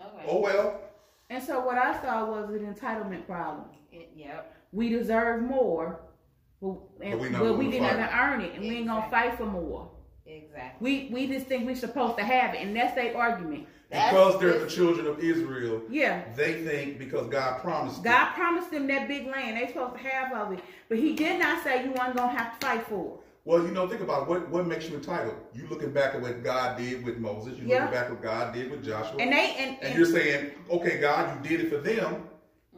[0.00, 0.24] Okay.
[0.28, 0.80] oh well.
[1.30, 3.66] And so what I saw was an entitlement problem.
[3.92, 4.54] It, yep.
[4.72, 6.00] We deserve more,
[6.60, 7.92] but, and, But we but we didn't fight.
[7.94, 9.90] even earn it, and we ain't gonna fight for more.
[10.26, 11.08] Exactly.
[11.10, 13.66] We we just think we're supposed to have it, and that's their argument.
[13.94, 16.22] That's- Because they're the children of Israel, Yeah.
[16.36, 18.04] they think because God promised it.
[18.04, 19.56] God promised them that big land.
[19.56, 20.58] They supposed to have of it.
[20.88, 23.20] But he did not say you weren't gonna have to fight for it.
[23.46, 24.28] Well, you know, think about it.
[24.28, 25.36] what what makes you entitled.
[25.54, 27.56] You looking back at what God did with Moses.
[27.58, 27.80] You Yeah.
[27.84, 29.16] looking back at what God did with Joshua.
[29.20, 32.28] And they and, And and- you're saying, okay, God, you did it for them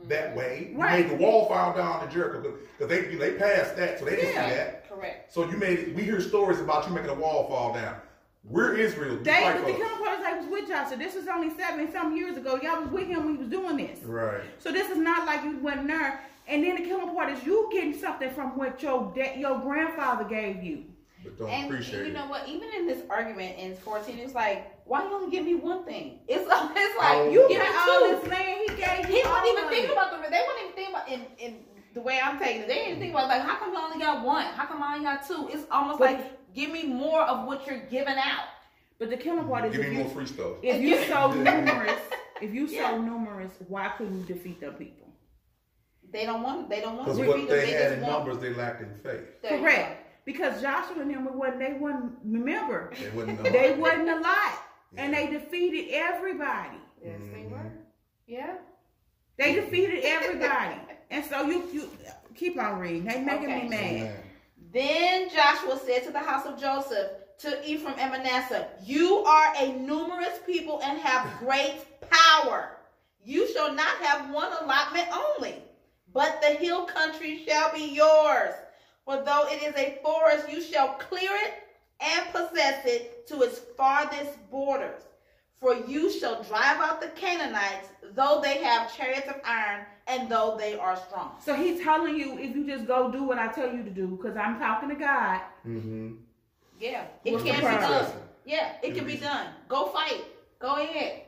[0.09, 0.69] that way.
[0.73, 1.07] You Right.
[1.09, 4.35] made the wall fall down to Jericho because they they passed that, so they didn't
[4.35, 4.49] Yeah.
[4.51, 4.89] see that.
[4.91, 5.33] Correct.
[5.33, 7.95] So you made we hear stories about you making a wall fall down.
[8.49, 9.15] We're Israel.
[9.15, 9.77] You they fight the for us.
[9.79, 10.97] Chemical I was with Joshua.
[10.97, 12.59] This was only seven some years ago.
[12.63, 14.01] Y'all was with him when he was doing this.
[14.05, 14.41] Right.
[14.59, 16.21] So this is not like you went there.
[16.49, 20.25] And then the killing part is you getting something from what your da- your grandfather
[20.25, 20.85] gave you.
[21.25, 22.13] But don't And appreciate you it.
[22.13, 22.47] know what?
[22.49, 26.21] Even in this argument in 14, it's like, why you only give me one thing?
[26.29, 26.99] It's it's Oh.
[27.01, 28.21] like You give me all two.
[28.21, 29.17] this land he gave you.
[29.17, 30.31] He all wasn't even of thinking about the.
[30.31, 31.57] They wasn't even think about in in
[31.95, 32.69] the way I'm taking it.
[32.69, 34.45] They didn't think about like, how come you only got one?
[34.45, 35.49] How come I only got two?
[35.53, 38.47] It's almost But- like give me more of what you're giving out.
[38.99, 40.53] But the killing part is Give if me you, more free stuff.
[40.63, 42.01] if you so numerous,
[42.41, 42.91] if you Yeah.
[42.91, 45.07] so numerous, why couldn't you defeat the people?
[46.13, 46.71] They don't want.
[46.71, 48.95] They don't want Because to what repeat they had in want- numbers, they lacked in
[49.03, 49.43] faith.
[49.43, 50.03] There Correct.
[50.25, 54.59] Because Joshua and them wasn't they wasn't remember They wouldn't they wasn't a lot,
[54.97, 56.79] and they defeated everybody.
[57.05, 57.51] Yes, they Mhm.
[57.51, 57.73] were.
[58.27, 58.55] Yeah.
[59.37, 61.91] They defeated everybody, and so you you
[62.35, 63.05] keep on reading.
[63.05, 63.63] They making Okay.
[63.65, 64.17] me mad.
[64.73, 69.73] Then Joshua said to the house of Joseph, to Ephraim and Manasseh, You are a
[69.73, 72.71] numerous people and have great power.
[73.23, 75.57] You shall not have one allotment only,
[76.13, 78.55] but the hill country shall be yours.
[79.05, 81.55] For though it is a forest, you shall clear it
[82.01, 85.03] and possess it to its farthest borders.
[85.61, 90.57] For you shall drive out the Canaanites, though they have chariots of iron, and though
[90.59, 91.33] they are strong.
[91.43, 94.09] So he's telling you if you just go do what I tell you to do,
[94.09, 95.41] because I'm talking to God.
[95.67, 96.17] Mm-hmm.
[96.79, 98.13] Yeah, it What's can be done.
[98.45, 99.47] Yeah, it can be done.
[99.67, 100.25] Go fight.
[100.59, 101.23] Go ahead.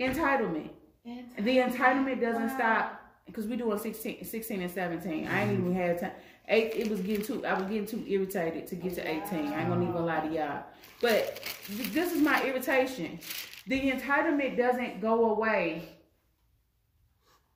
[0.00, 0.70] Entitlement.
[1.04, 5.28] The entitlement doesn't stop because we doing 16, 16 and 17.
[5.28, 6.12] I ain't even had time.
[6.48, 9.48] Eight, it was getting too, I was getting too irritated to get to 18.
[9.48, 10.62] I ain't gonna even lie to y'all.
[11.00, 13.18] But th- this is my irritation.
[13.66, 15.88] The entitlement doesn't go away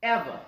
[0.02, 0.40] ever.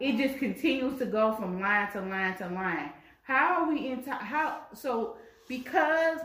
[0.00, 2.92] It just continues to go from line to line to line.
[3.22, 5.16] How are we in how so
[5.48, 6.20] because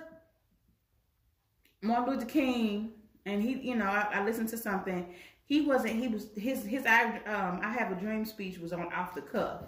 [1.81, 2.91] Martin Luther King
[3.25, 5.13] and he you know I, I listened to something
[5.45, 8.91] he wasn't he was his his I um I have a dream speech was on
[8.93, 9.61] off the cuff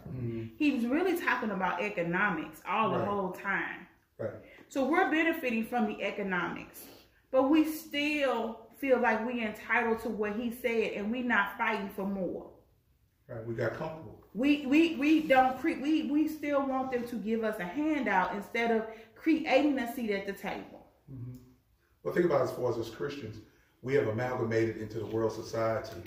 [0.58, 4.32] he was really talking about economics all the whole time Right.
[4.70, 6.86] so we're benefiting from the economics
[7.32, 11.90] but we still feel like we entitled to what he said and we not fighting
[11.90, 12.52] for more
[13.28, 13.44] Right.
[13.44, 14.22] We got comfortable.
[14.36, 18.36] We we we don't cre- we we still want them to give us a handout
[18.36, 18.86] instead of
[19.16, 20.86] creating a seat at the table.
[22.04, 23.38] Well, think about it as far as as Christians,
[23.86, 26.02] we have amalgamated into the world society,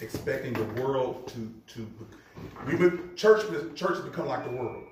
[0.00, 1.86] expecting the world to to
[2.66, 3.44] we would church
[3.74, 4.84] church has become like the world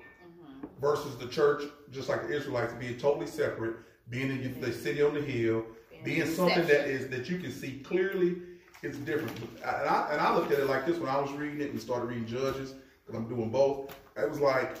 [0.81, 3.77] versus the church, just like the Israelites, being totally separate,
[4.09, 5.63] being in the city on the hill,
[6.03, 8.35] being something that is that you can see clearly.
[8.83, 11.61] It's different, and I, and I looked at it like this when I was reading
[11.61, 12.73] it and started reading Judges
[13.05, 13.95] because I'm doing both.
[14.17, 14.75] It was like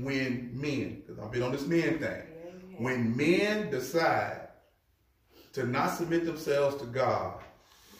[0.00, 2.22] when men, because I've been on this men thing,
[2.78, 4.43] when men decide
[5.54, 7.34] to not submit themselves to God,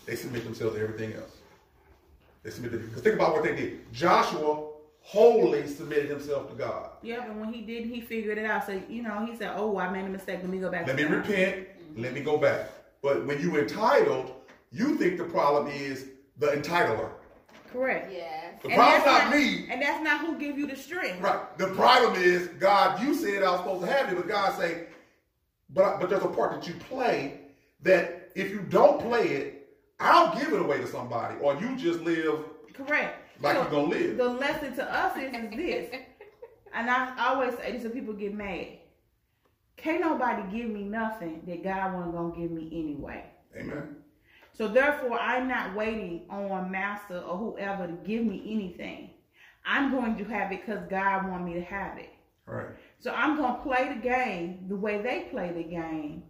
[0.06, 1.38] they submit themselves to everything else.
[2.42, 3.90] They submitted because think about what they did.
[3.92, 6.90] Joshua wholly submitted himself to God.
[7.02, 8.66] Yeah, and when he did, he figured it out.
[8.66, 10.40] So you know, he said, "Oh, I made a mistake.
[10.42, 11.68] Let me go back." Let me God." repent.
[11.96, 12.70] Let me go back.
[13.02, 14.32] But when you entitled,
[14.72, 16.06] you think the problem is
[16.38, 17.10] the entitler.
[17.72, 18.12] Correct.
[18.12, 18.60] Yes.
[18.62, 19.66] The And problem's that's not me.
[19.70, 21.20] And that's not who give you the strength.
[21.20, 21.58] Right.
[21.58, 23.00] The problem is God.
[23.02, 24.86] You said I was supposed to have it, but God say,
[25.70, 27.40] but but there's a part that you play
[27.84, 29.68] that if you don't play it,
[30.00, 32.40] I'll give it away to somebody, or you just live
[32.72, 33.16] Correct.
[33.40, 34.16] like you're gonna live.
[34.16, 35.94] The lesson to us is, is this,
[36.74, 38.66] and I always say this, so people get mad.
[39.76, 43.24] Can't nobody give me nothing that God wasn't gonna give me anyway.
[43.56, 43.96] Amen.
[44.52, 49.10] So therefore, I'm not waiting on master or whoever to give me anything.
[49.66, 52.10] I'm going to have it because God want me to have it.
[52.46, 52.68] Right.
[52.98, 56.24] So I'm gonna play the game the way they play the game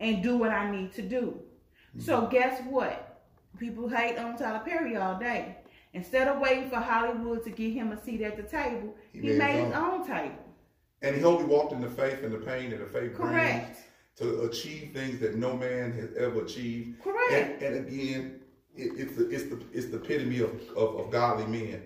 [0.00, 1.40] and do what I need to do.
[1.98, 2.30] So mm-hmm.
[2.30, 3.22] guess what?
[3.58, 5.56] People hate on Tyler Perry all day.
[5.94, 9.28] Instead of waiting for Hollywood to get him a seat at the table, He he,
[9.30, 10.44] made made his his own table.
[11.02, 13.64] And he only walked in the faith and the pain that the faith Correct.
[14.16, 17.02] brings to achieve things that no man has ever achieved.
[17.02, 17.62] Correct.
[17.62, 18.40] And, and again,
[18.74, 21.82] it, it's the it's the it's the epitome of, of, of godly men.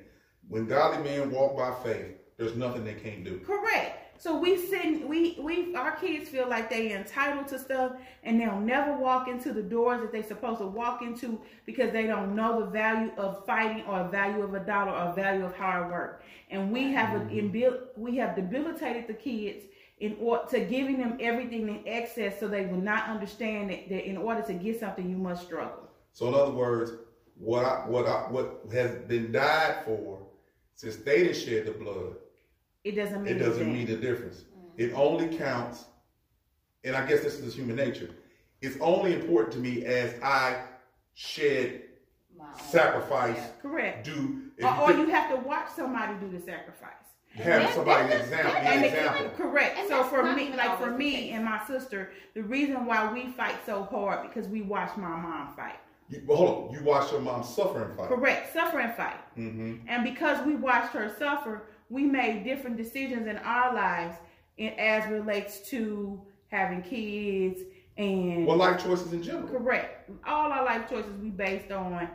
[0.48, 3.38] When godly men walk by faith, there's nothing they can't do.
[3.40, 4.01] Correct.
[4.22, 8.60] So we sitting, we we our kids feel like they entitled to stuff, and they'll
[8.60, 12.60] never walk into the doors that they're supposed to walk into because they don't know
[12.60, 16.22] the value of fighting or value of a dollar or value of hard work.
[16.50, 17.36] And we have a, mm-hmm.
[17.36, 19.64] inbuilt, we have debilitated the kids
[19.98, 24.08] in order to giving them everything in excess, so they will not understand that, that
[24.08, 25.88] in order to get something you must struggle.
[26.12, 26.92] So in other words,
[27.40, 30.20] what I what I what has been died for,
[30.76, 32.14] since they didn't shed the blood,
[32.84, 33.72] It doesn't mean it doesn't anything.
[33.72, 34.44] mean the difference.
[34.76, 35.84] It only counts,
[36.84, 38.10] and I guess this is human nature.
[38.60, 40.62] It's only important to me as I
[41.14, 41.82] shed,
[42.36, 43.46] My sacrifice, Yeah.
[43.60, 44.04] correct.
[44.04, 44.42] do.
[44.56, 46.88] If Or, or you have to watch somebody do the sacrifice.
[47.34, 49.22] have That- somebody an that- example, that- an And example.
[49.24, 49.78] the, correct.
[49.78, 51.32] And so for me, like for me case.
[51.34, 55.54] and my sister, the reason why we fight so hard because we watch my mom
[55.56, 55.78] fight.
[56.08, 58.08] You, but hold on, you watched your mom suffer and fight.
[58.08, 59.16] Correct, suffer and fight.
[59.38, 59.88] Mm-hmm.
[59.88, 64.16] And because we watched her suffer, we made different decisions in our lives
[64.56, 67.60] in, as relates to having kids
[67.98, 69.46] and Well, life choices in general.
[69.48, 70.10] correct.
[70.26, 72.08] All our life choices we based on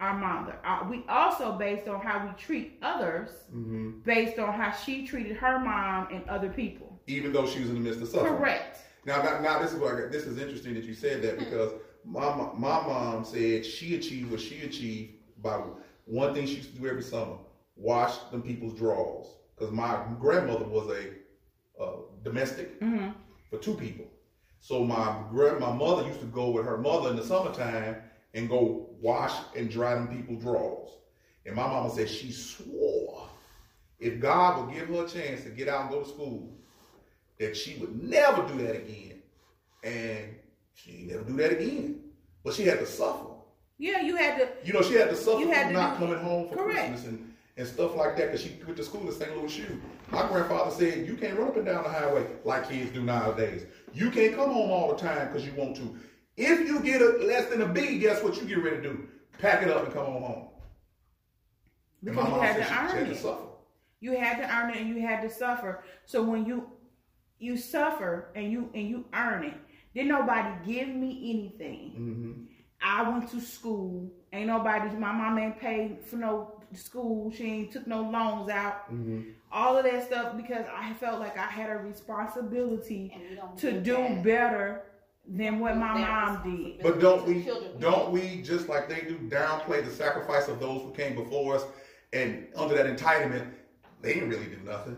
[0.00, 0.56] our mother.
[0.64, 5.36] Uh, we also based on how we treat others, hmm based on how she treated
[5.36, 6.98] her mom and other people.
[7.06, 8.36] Even though she was in the midst of suffering.
[8.36, 8.78] Correct.
[9.04, 10.12] Now, now, now this is what I got.
[10.12, 11.72] This is interesting that you said that because
[12.04, 15.12] my my mom said she achieved what she achieved
[15.42, 15.60] by
[16.06, 17.36] one thing she used to do every summer:
[17.78, 19.26] wash them people's drawers.
[19.56, 23.08] Because my grandmother was a uh, domestic hmm
[23.50, 24.04] for two people.
[24.60, 27.96] So my grand my mother used to go with her mother in the summertime
[28.34, 30.90] and go wash and dry them people's drawers.
[31.46, 33.28] And my mama said she swore
[33.98, 36.52] if God would give her a chance to get out and go to school,
[37.38, 39.22] that she would never do that again.
[39.82, 40.34] And
[40.74, 42.00] she never do that again.
[42.44, 43.26] But she had to suffer.
[43.78, 44.48] Yeah, you had to.
[44.66, 46.90] You know, she had to suffer You had from not do- coming home for Correct.
[46.90, 47.27] Christmas and,
[47.58, 49.36] and stuff like that because she went to school in St.
[49.36, 49.80] Louis shoe.
[50.10, 53.66] My grandfather said, You can't run up and down the highway like kids do nowadays.
[53.92, 55.96] You can't come home all the time because you want to.
[56.36, 59.08] If you get a less than a B, guess what you get ready to do?
[59.38, 60.48] Pack it up and come on home.
[62.06, 63.16] And Because you mom had said to she- she had to it.
[63.18, 63.42] suffer.
[64.00, 65.82] You had to earn it and you had to suffer.
[66.06, 66.70] So when you
[67.40, 69.54] you suffer and you and you earn it,
[69.94, 71.90] didn't nobody give me anything.
[71.96, 72.32] hmm
[72.80, 74.08] I went to school.
[74.32, 74.94] Ain't nobody.
[74.96, 77.30] My mom ain't paid for no school.
[77.32, 78.84] She ain't took no loans out.
[78.88, 79.20] hmm
[79.52, 83.56] All of that stuff because I felt like I had a responsibility And we don't
[83.58, 84.22] to do do that.
[84.24, 84.82] better
[85.26, 86.80] than what my mom did.
[86.82, 87.46] But don't we,
[87.78, 91.64] don't we, just like they do, downplay the sacrifice of those who came before us
[92.12, 93.46] and under that entitlement,
[94.00, 94.96] they didn't really do nothing.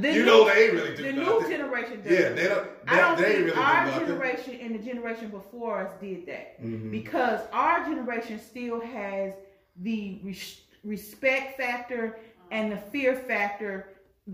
[0.00, 1.42] The you new- know they ain't really do the nothing.
[1.42, 2.10] new generation does.
[2.10, 2.66] Yeah, they don't.
[2.86, 4.06] I They, don't they think really do our nothing.
[4.06, 6.90] generation and the generation before us did that Mhm.
[6.90, 9.34] because our generation still has
[9.82, 12.18] the res- respect factor
[12.50, 13.88] and the fear factor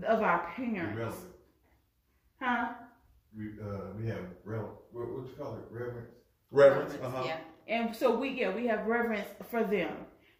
[0.07, 0.97] of our parents.
[0.97, 1.25] Relevant.
[2.41, 2.69] Huh?
[3.37, 6.09] We, uh, we have rel, what, what you call it, reverence?
[6.51, 6.93] Reverence.
[7.01, 7.23] Uh-huh.
[7.25, 7.37] Yeah.
[7.67, 9.91] And so we yeah, we have reverence for them.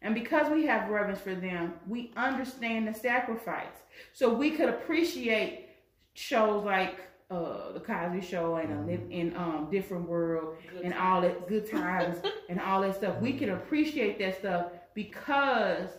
[0.01, 3.73] And because we have reverence for them, we understand the sacrifice.
[4.13, 5.69] So we could appreciate
[6.13, 6.99] shows like
[7.31, 11.47] uh the Cosby Show and a live in um different world Good and all that
[11.47, 12.17] good times
[12.49, 13.19] and all that stuff.
[13.19, 15.89] We can appreciate that stuff because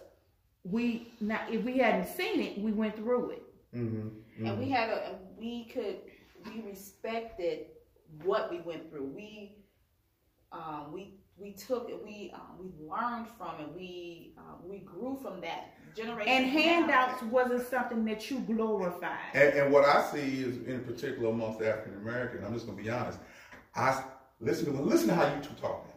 [0.65, 3.43] we not if we hadn't seen it, we went through it.
[3.75, 4.47] Mm-hmm.
[4.47, 5.99] and we had a we could
[6.47, 7.67] we respected
[8.25, 9.57] what we went through we
[10.51, 15.19] um we we took it we um, we learned from it we um, we grew
[15.21, 17.29] from that generation And handouts now.
[17.29, 19.19] wasn't something that you glorified.
[19.35, 22.89] And, and what I see is, in particular, amongst African American, I'm just gonna be
[22.89, 23.19] honest.
[23.75, 24.03] I
[24.41, 25.91] listen to listen to how you two talking.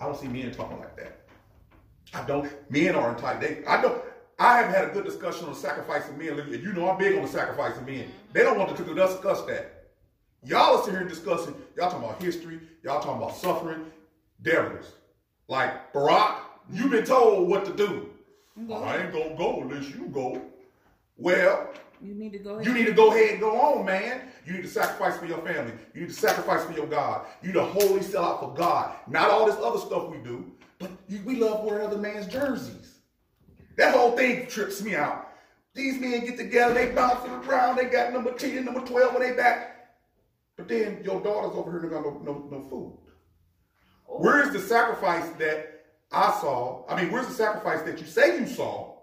[0.00, 1.20] I don't see men talking like that.
[2.14, 2.50] I don't.
[2.70, 3.42] Men are entitled.
[3.42, 4.02] They, I don't.
[4.38, 6.36] I haven't had a good discussion on the sacrifice of men.
[6.50, 8.04] You know, I'm big on the sacrifice of men.
[8.04, 8.32] Mm-hmm.
[8.32, 9.90] They don't want to discuss that.
[10.42, 11.54] Y'all are sitting here discussing.
[11.76, 12.58] Y'all talking about history.
[12.82, 13.84] Y'all talking about suffering.
[14.42, 14.92] Devils.
[15.48, 18.08] Like Barak, you've been told what to do.
[18.58, 18.72] Mm-hmm.
[18.72, 20.40] I ain't gonna go unless you go.
[21.18, 21.68] Well,
[22.02, 22.66] You need to go ahead.
[22.66, 24.22] you need to go ahead and go on, man.
[24.46, 25.72] You need to sacrifice for your family.
[25.94, 27.26] You need to sacrifice for your God.
[27.42, 28.94] You need to wholly sell out for God.
[29.06, 32.96] Not all this other stuff we do, but we love wearing other man's jerseys.
[33.76, 35.28] That whole thing trips me out.
[35.74, 39.22] These men get together, they bouncing around, they got number 10 and number 12 when
[39.22, 39.92] they back.
[40.56, 42.98] But then your daughter's over here and got no, no, no food.
[44.08, 44.18] Oh.
[44.18, 46.84] Where's the sacrifice that I saw?
[46.88, 48.96] I mean, where's the sacrifice that you say you saw?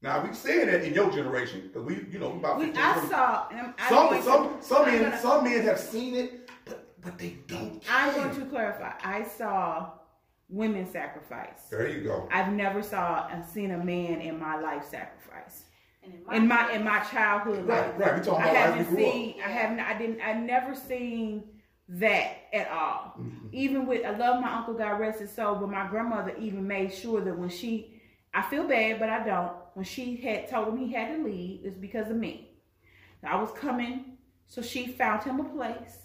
[0.00, 3.08] Now we saying that in your generation because we, you know, about We, I 20.
[3.08, 6.14] saw, and I'm, I'm some some to, some I'm men gonna- some men have seen
[6.16, 7.80] it, but but they don't.
[7.88, 8.24] I'm care.
[8.24, 8.92] going to clarify.
[9.04, 9.90] I saw
[10.52, 11.62] women sacrifice.
[11.70, 12.28] There you go.
[12.30, 15.64] I've never saw and seen a man in my life sacrifice.
[16.04, 17.98] And In my in my childhood, Right, life.
[17.98, 18.18] right.
[18.18, 19.12] We talking I about as haven't we grew up.
[19.12, 19.34] seen.
[19.44, 19.80] I haven't.
[19.80, 20.20] I didn't.
[20.20, 21.44] I never seen
[21.88, 23.14] that at all.
[23.20, 23.48] Mm-hmm.
[23.52, 24.74] Even with, I love my uncle.
[24.74, 25.56] God rest his soul.
[25.56, 28.00] But my grandmother even made sure that when she,
[28.34, 29.52] I feel bad, but I don't.
[29.74, 32.50] When she had told him he had to leave, it's because of me.
[33.24, 35.96] I was coming, so she found him a place,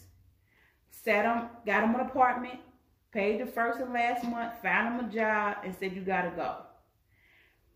[0.91, 2.59] sat him, got him an apartment,
[3.17, 6.57] paid the first and last month, found him a job, and said, "You gotta go."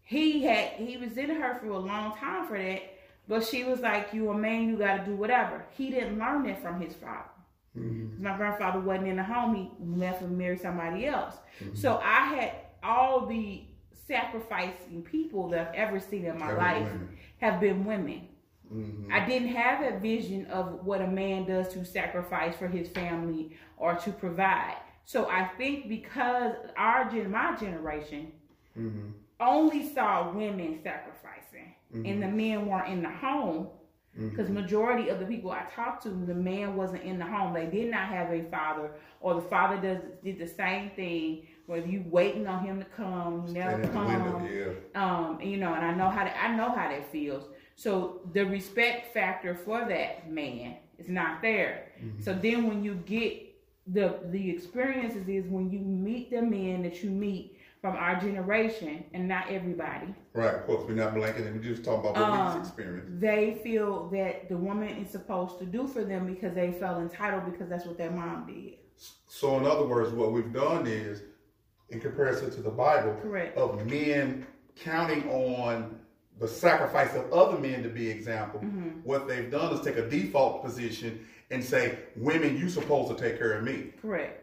[0.03, 2.83] He had he was in her for a long time for that,
[3.27, 6.61] but she was like, "You a man, you gotta do whatever." He didn't learn that
[6.61, 7.31] from his father.
[7.75, 8.21] Mm-hmm.
[8.21, 11.37] My grandfather wasn't in the home; he left and married somebody else.
[11.59, 11.75] Mm-hmm.
[11.75, 12.51] So I had
[12.83, 13.63] all the
[14.07, 17.17] sacrificing people that I've ever seen in my been life women.
[17.39, 18.27] have been women.
[18.71, 19.11] Mm-hmm.
[19.11, 23.57] I didn't have a vision of what a man does to sacrifice for his family
[23.77, 24.77] or to provide.
[25.05, 28.31] So I think because our gen, my generation,
[28.77, 29.09] mm-hmm.
[29.39, 32.37] only saw women sacrificing, and the mm-hmm.
[32.37, 33.67] men weren't in the home.
[34.17, 34.29] Mm-hmm.
[34.29, 37.53] Because majority of the people I talked to, the man wasn't in the home.
[37.53, 41.47] They did not have a father, or the father does did the same thing.
[41.65, 45.01] Whether you waiting on him to come, he never Stand in the come window, yeah.
[45.01, 48.45] um you know and i know how to, i know how that feels so the
[48.45, 53.50] respect factor for that man is not there so then when you get
[53.87, 59.03] the the experiences is when you meet the men that you meet from our generation
[59.13, 62.39] and not everybody Right, of course, we're not blanking and we're just talking about what
[62.39, 66.71] Um, we've they feel that the woman is supposed to do for them because they
[66.73, 68.75] felt entitled because that's what their mom did
[69.27, 71.23] So, in other words, what we've done is,
[71.89, 73.57] in comparison to the Bible, Correct.
[73.57, 75.99] of men counting on
[76.39, 78.89] the sacrifice of other men to be example, Mm-hmm.
[79.03, 83.37] what they've done is take a default position and say, "Women, you supposed to take
[83.37, 84.37] care of me." correct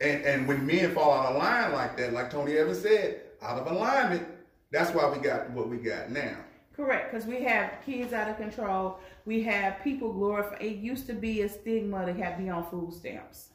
[0.00, 3.58] And and when men fall out of line like that, like Tony Evans said, out
[3.58, 4.26] of alignment,
[4.70, 6.36] that's why we got what we got now.
[6.74, 8.98] Correct, because we have kids out of control.
[9.26, 10.56] We have people glorify.
[10.56, 13.51] It used to be a stigma to have be on food stamps.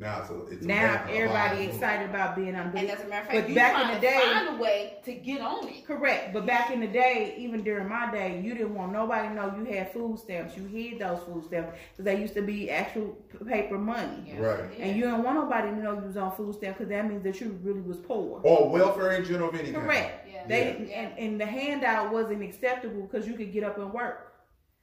[0.00, 1.74] Now it's a, it's Now matter everybody life.
[1.74, 2.74] excited about being on.
[2.74, 4.62] and as a matter of but fact, you back in the to day, find a
[4.62, 5.86] way to get on it.
[5.86, 6.32] correct.
[6.32, 9.54] But back in the day, even during my day, you didn't want nobody to know
[9.58, 10.56] you had food stamps.
[10.56, 13.08] You hid those food stamps because they used to be actual
[13.46, 14.34] paper money.
[14.38, 14.64] Right.
[14.78, 17.22] And you didn't want nobody to know you was on food stamps because that means
[17.24, 18.40] that you really was poor.
[18.42, 19.84] Or welfare in general of any kind.
[19.84, 20.28] Correct.
[20.32, 20.46] Yeah.
[20.48, 20.94] They Yeah.
[21.00, 24.32] and, and the handout wasn't acceptable because you could get up and work.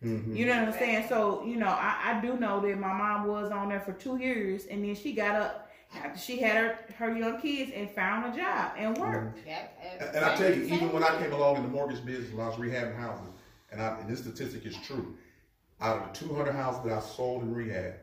[0.04, 0.36] Mm-hmm.
[0.36, 1.06] You know what I'm saying?
[1.10, 4.18] So, you know, I, I do know that my mom was on there for two
[4.18, 8.32] years and then she got up after she had her, her young kids and found
[8.34, 9.44] a job and worked.
[9.46, 12.32] That- And, and I tell you, even when I came along in the mortgage business,
[12.32, 13.30] when I was rehabbing houses,
[13.72, 15.16] and, I, and this statistic is true,
[15.82, 17.94] out of the 200 houses that I sold in rehab,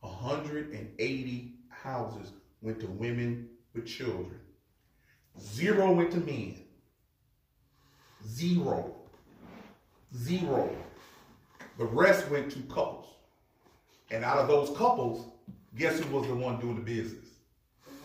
[0.00, 4.38] 180 houses went to women with children.
[5.38, 6.56] Zero went to men.
[8.26, 8.94] Zero.
[10.14, 10.70] Zero.
[11.80, 13.06] The rest went to couples.
[14.10, 15.32] And out of those couples,
[15.78, 17.24] guess who was the one doing the business?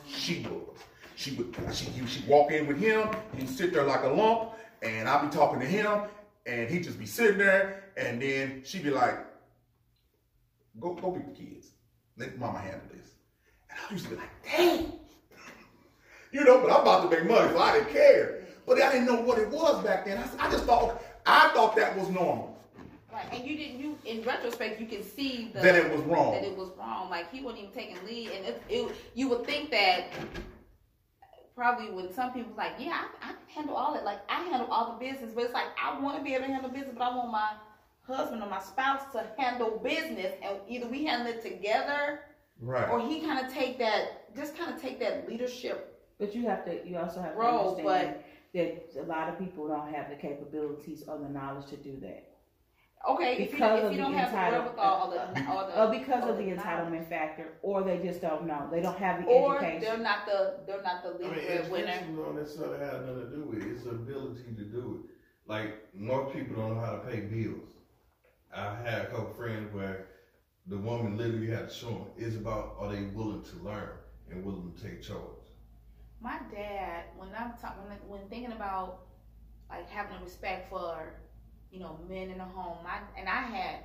[0.07, 0.79] She was.
[1.17, 4.51] She would she she'd walk in with him, he'd sit there like a lump,
[4.81, 6.03] and I'd be talking to him,
[6.45, 9.17] and he'd just be sitting there, and then she'd be like,
[10.79, 11.71] Go go be the kids.
[12.15, 13.09] Let mama handle this.
[13.69, 14.93] And I used to be like, dang.
[16.31, 18.45] You know, but I'm about to make money, so I didn't care.
[18.65, 20.17] But I didn't know what it was back then.
[20.17, 22.54] I, I just thought I thought that was normal.
[23.15, 23.79] Right, and you didn't.
[23.79, 26.33] You in retrospect, you can see the, That it was wrong.
[26.33, 27.09] That it was wrong.
[27.09, 30.07] Like he wasn't even taking lead, and it, it, you would think that
[31.55, 34.03] probably when some people like, yeah, I, I can handle all that.
[34.03, 36.51] Like I handle all the business, but it's like I want to be able to
[36.51, 37.51] handle business, but I want my
[38.01, 42.19] husband or my spouse to handle business, and either we handle it together,
[42.59, 42.89] Right.
[42.89, 46.03] or he kind of take that, just kind of take that leadership.
[46.19, 46.85] But you have to.
[46.85, 48.15] You also have to Role, understand
[48.53, 52.34] that a lot of people don't have the capabilities or the knowledge to do that.
[53.07, 55.19] Okay, if you, Because if of you the don't have the entitled- wherewithal or the,
[55.21, 56.59] uh, or the Or because or of the knowledge.
[56.59, 58.67] entitlement factor, or they just don't know.
[58.71, 59.81] They don't have the or education.
[59.81, 61.87] they're not the they're not the I mean, breadwinner.
[61.87, 63.71] education don't necessarily have nothing to do with it.
[63.71, 65.11] It's the ability to do it.
[65.47, 67.69] Like most people don't know how to pay bills.
[68.55, 70.07] I had a couple friends where
[70.65, 72.07] the woman literally had to show them.
[72.17, 73.89] It's about are they willing to learn
[74.31, 75.19] and willing to take charge.
[76.21, 79.01] My dad, when I'm talking, when, when thinking about
[79.69, 81.13] like having respect for,
[81.71, 83.75] you know, men in the home, my and I had,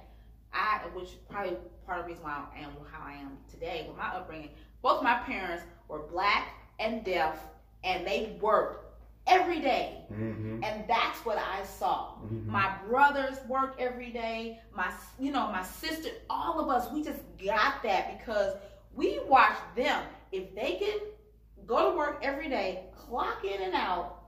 [0.53, 1.57] I which probably
[1.87, 4.51] part of the reason why I am how I am today with my upbringing.
[4.83, 7.45] Both my parents were black and deaf,
[7.85, 8.87] and they worked
[9.27, 9.97] every day.
[10.13, 10.65] Mm-hmm.
[10.65, 12.17] and that's what I saw.
[12.47, 14.59] My brothers work every day.
[14.75, 18.57] My, you know, my sister, all of us, we just got that because
[18.93, 20.03] we watched them.
[20.33, 24.21] If they could go to work every day, clock in and out,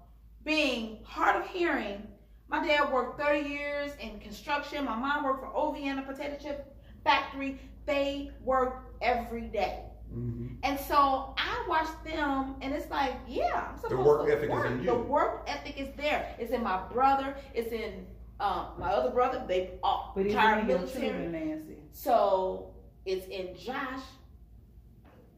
[0.45, 2.07] being hard of hearing.
[2.53, 4.85] My dad worked 30 years in construction.
[4.85, 7.59] My mom worked for OVN, a potato chip factory.
[7.87, 9.85] They worked every day.
[10.15, 10.57] Mm-hmm.
[10.63, 14.65] And so I watched them, and it's like, yeah, I'm supposed work to ethic is
[14.67, 14.85] in you.
[14.85, 16.37] The work ethic is there.
[16.39, 17.35] It's in my brother.
[17.55, 18.07] It's in
[18.39, 19.43] um, my other brother.
[19.49, 21.09] They all but even retired in military.
[21.09, 21.77] children, Nancy.
[21.93, 22.75] So
[23.07, 24.03] it's in Josh,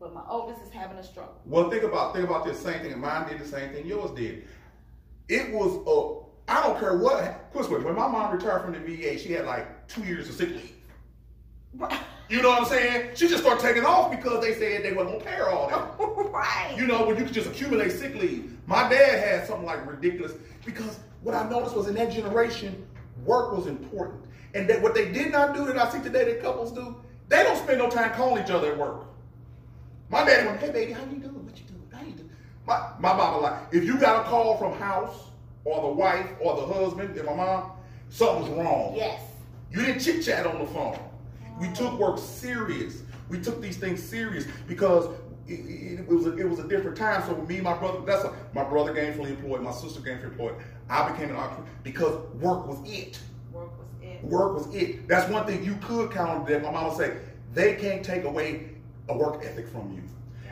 [0.00, 1.40] but my oldest is having a struggle.
[1.44, 2.98] Well, think about think about this same thing.
[2.98, 4.48] Mine did the same thing yours did.
[5.28, 7.50] It was uh, I don't care what.
[7.52, 7.84] Quick, quick.
[7.84, 10.72] When my mom retired from the VA, she had like two years of sick leave.
[12.28, 13.10] You know what I'm saying?
[13.14, 15.98] She just started taking off because they said they wasn't gonna pay her all that.
[16.32, 16.74] right.
[16.76, 18.56] You know, when you could just accumulate sick leave.
[18.66, 20.32] My dad had something like ridiculous
[20.64, 22.86] because what I noticed was in that generation,
[23.24, 24.24] work was important.
[24.54, 26.96] And that what they did not do that I see today that couples do,
[27.28, 29.04] they don't spend no time calling each other at work.
[30.08, 31.44] My daddy went, hey baby, how you doing?
[31.44, 31.88] What you doing?
[31.92, 32.30] How you doing?
[32.66, 35.30] My, my mama like, if you got a call from house
[35.64, 37.72] or the wife or the husband and my mom,
[38.10, 38.94] something's wrong.
[38.96, 39.20] yes.
[39.70, 40.98] You didn't chit chat on the phone.
[41.60, 43.02] We took work serious.
[43.28, 45.08] We took these things serious because
[45.48, 47.22] it, it, it was a, it was a different time.
[47.26, 50.54] So me and my brother, that's a, my brother gainfully employed, my sister gainfully employed.
[50.88, 53.18] I became an entrepreneur because work was it.
[53.52, 54.24] Work was it.
[54.24, 55.08] Work was it.
[55.08, 56.44] That's one thing you could count on.
[56.46, 57.16] That my mom would say
[57.52, 58.70] they can't take away
[59.08, 60.02] a work ethic from you.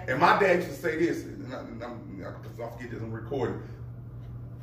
[0.08, 3.62] And my dad used to say this, and I, I, I forget this, I'm recording.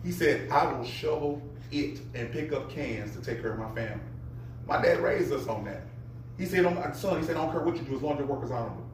[0.03, 1.41] He said, "I will shovel
[1.71, 4.03] it and pick up cans to take care of my family."
[4.67, 5.81] My dad raised us on that.
[6.37, 8.19] He said, "I'm- "Son," he said, "I don't care what you do as long as
[8.19, 8.85] your work is honorable."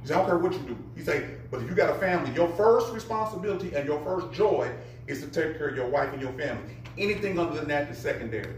[0.00, 1.98] He said, "I don't care what you do." He said, "But if you got a
[1.98, 4.68] family, your first responsibility and your first joy
[5.06, 6.76] is to take care of your wife and your family.
[6.98, 8.56] Anything other than that is secondary."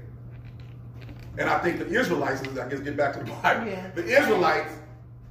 [1.36, 3.66] And I think the Israelites, I guess, get back to the Bible.
[3.66, 3.90] Yeah.
[3.94, 4.72] The Israelites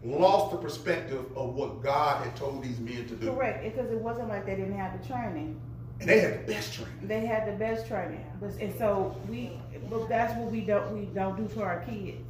[0.04, 4.00] lost the perspective of what God had told these men to do, Correct, because it
[4.00, 5.60] wasn't like they didn't have the training.
[6.04, 7.08] And they had the best training.
[7.08, 9.52] They had the best training, but and so we,
[9.90, 12.22] but that's what we don't we don't do to our kids,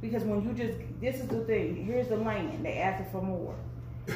[0.00, 1.84] because when you just this is the thing.
[1.84, 2.64] Here's the land.
[2.64, 3.54] They asking for more.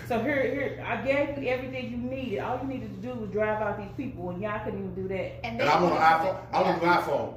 [0.06, 2.40] So here, here, I gave you everything you needed.
[2.40, 5.08] All you needed to do was drive out these people, and y'all couldn't even do
[5.08, 5.44] that.
[5.46, 6.36] And, And I want an iPhone.
[6.52, 7.34] I want an iPhone.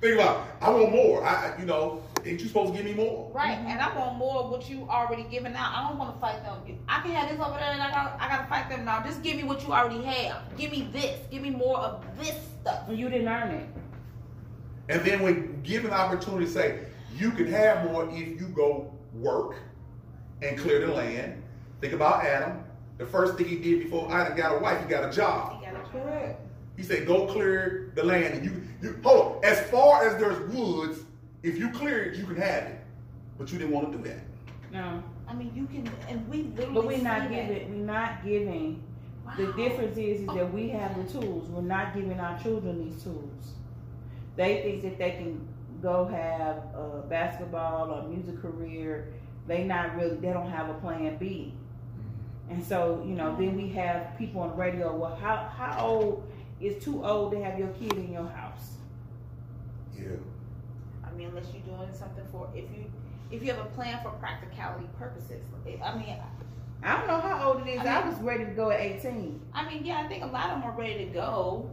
[0.00, 0.52] Think about, it.
[0.62, 1.22] I want more.
[1.24, 3.30] I, I- you know, ain't you supposed to give me more?
[3.34, 3.68] Right, mm-hmm.
[3.68, 5.72] and I want more of what you already given out.
[5.74, 6.78] I don't want to fight them.
[6.88, 9.02] I can have this over there, and I got I got to fight them now.
[9.02, 10.42] Just give me what you already have.
[10.56, 11.18] Give me this.
[11.30, 12.88] Give me more of this stuff.
[12.88, 13.68] And you didn't earn it.
[14.88, 16.80] And then when given the opportunity to say,
[17.16, 19.56] you can have more if you go work
[20.42, 21.42] and clear the land.
[21.80, 22.64] Think about Adam.
[22.98, 25.60] The first thing he did before Adam got a wife, he got a job.
[25.60, 26.40] You gotta Correct.
[26.76, 28.34] He said, go clear the land.
[28.34, 29.44] And you, you hold on.
[29.44, 31.00] As far as there's woods,
[31.44, 32.80] if you clear it, you can have it.
[33.38, 34.20] But you didn't want to do that.
[34.72, 36.74] No, I mean, you can, and we literally.
[36.74, 37.30] but we're see not that.
[37.30, 37.78] giving.
[37.78, 38.82] We're not giving
[39.36, 41.48] The difference is, is that we oh, have the tools.
[41.48, 43.54] We're not giving our children these tools.
[44.36, 45.46] They think that they can
[45.82, 49.12] go have a basketball or music career.
[49.46, 50.16] They not really.
[50.16, 51.54] They don't have a plan B.
[51.98, 52.54] Mm-hmm.
[52.54, 54.96] And so, you know, then we have people on the radio.
[54.96, 58.76] Well, how how old is too old to have your kid in your house?
[59.96, 60.16] Yeah.
[61.14, 62.84] I mean, unless you're doing something for if you
[63.30, 65.42] if you have a plan for practicality purposes.
[65.82, 66.16] I mean,
[66.82, 67.80] I don't know how old it is.
[67.80, 69.40] I, I was ready to go at 18.
[69.54, 71.70] I mean, yeah, I think a lot of them are ready to go.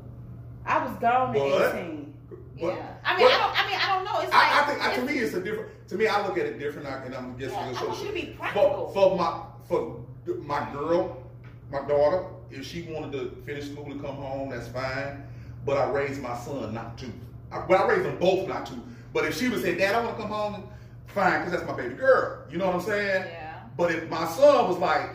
[0.65, 1.61] I was gone What?
[1.61, 2.13] at 18.
[2.57, 3.65] What- yeah, I mean, what- I don't.
[3.65, 4.21] I mean, I don't know.
[4.21, 5.87] It's like I, I think I, to me it's a different.
[5.89, 8.07] To me, I look at it different, and I'm guessing Yeah, it's I want you
[8.07, 8.91] to be for, practical.
[8.93, 10.05] for my for
[10.43, 11.23] my girl,
[11.71, 12.25] my daughter.
[12.51, 15.23] If she wanted to finish school and come home, that's fine.
[15.65, 17.07] But I raised my son not to.
[17.51, 18.73] I, well, I raised them both not to.
[19.14, 20.70] But if she would say, "Dad, I want to come home,"
[21.07, 22.43] fine, because that's my baby girl.
[22.49, 23.26] You know what I'm saying?
[23.28, 23.59] Yeah.
[23.78, 25.09] But if my son was like,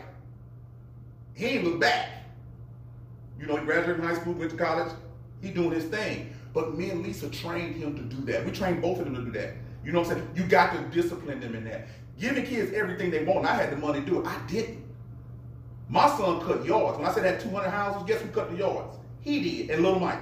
[1.33, 2.09] he ain't look back.
[3.39, 4.91] You know, he graduated from high school, went to college,
[5.41, 6.33] he doing his thing.
[6.53, 8.45] But me and Lisa trained him to do that.
[8.45, 9.53] We trained both of them to do that.
[9.83, 10.29] You know what I'm saying?
[10.35, 11.87] You got to discipline them in that.
[12.19, 13.45] Giving kids everything they want.
[13.45, 14.25] I had the money to do it.
[14.25, 14.83] I didn't.
[15.87, 16.97] My son cut yards.
[16.97, 18.97] When I said I had 200 houses, guess who cut the yards?
[19.21, 20.19] He did, and little Mike.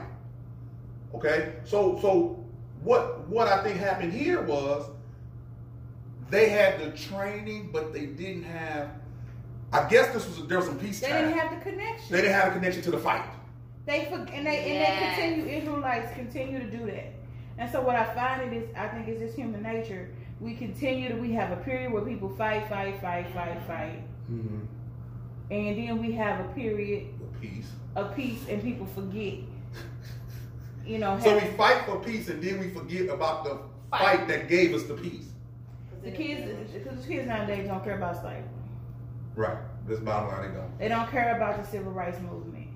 [1.13, 2.44] Okay, so so
[2.85, 4.89] what what I think happened here was
[6.29, 8.89] they had the training, but they didn't have.
[9.73, 11.25] I guess this was there was some peace They time.
[11.25, 12.07] didn't have the connection.
[12.11, 13.25] they didn't have a connection to the fight.
[13.85, 15.19] They for, and they Yes.
[15.19, 15.57] and they continue.
[15.59, 17.11] Israelites continue to do that.
[17.57, 20.09] And so what I find it is, I think it's just human nature.
[20.39, 21.15] We continue to.
[21.15, 24.59] We have a period where people fight, fight, fight, fight, fight, Mm-hmm.
[25.51, 27.67] and then we have a period of Peace.
[27.95, 29.35] of peace, and people forget.
[30.85, 33.59] You know, So we fight for peace, and then we forget about the
[33.89, 34.17] Fight.
[34.19, 35.29] fight that gave us the peace.
[36.03, 38.43] the kids, because the kids nowadays don't care about slavery.
[39.35, 39.57] Right.
[39.87, 40.79] This bottom line, they don't.
[40.79, 42.67] They don't care about the civil rights movement.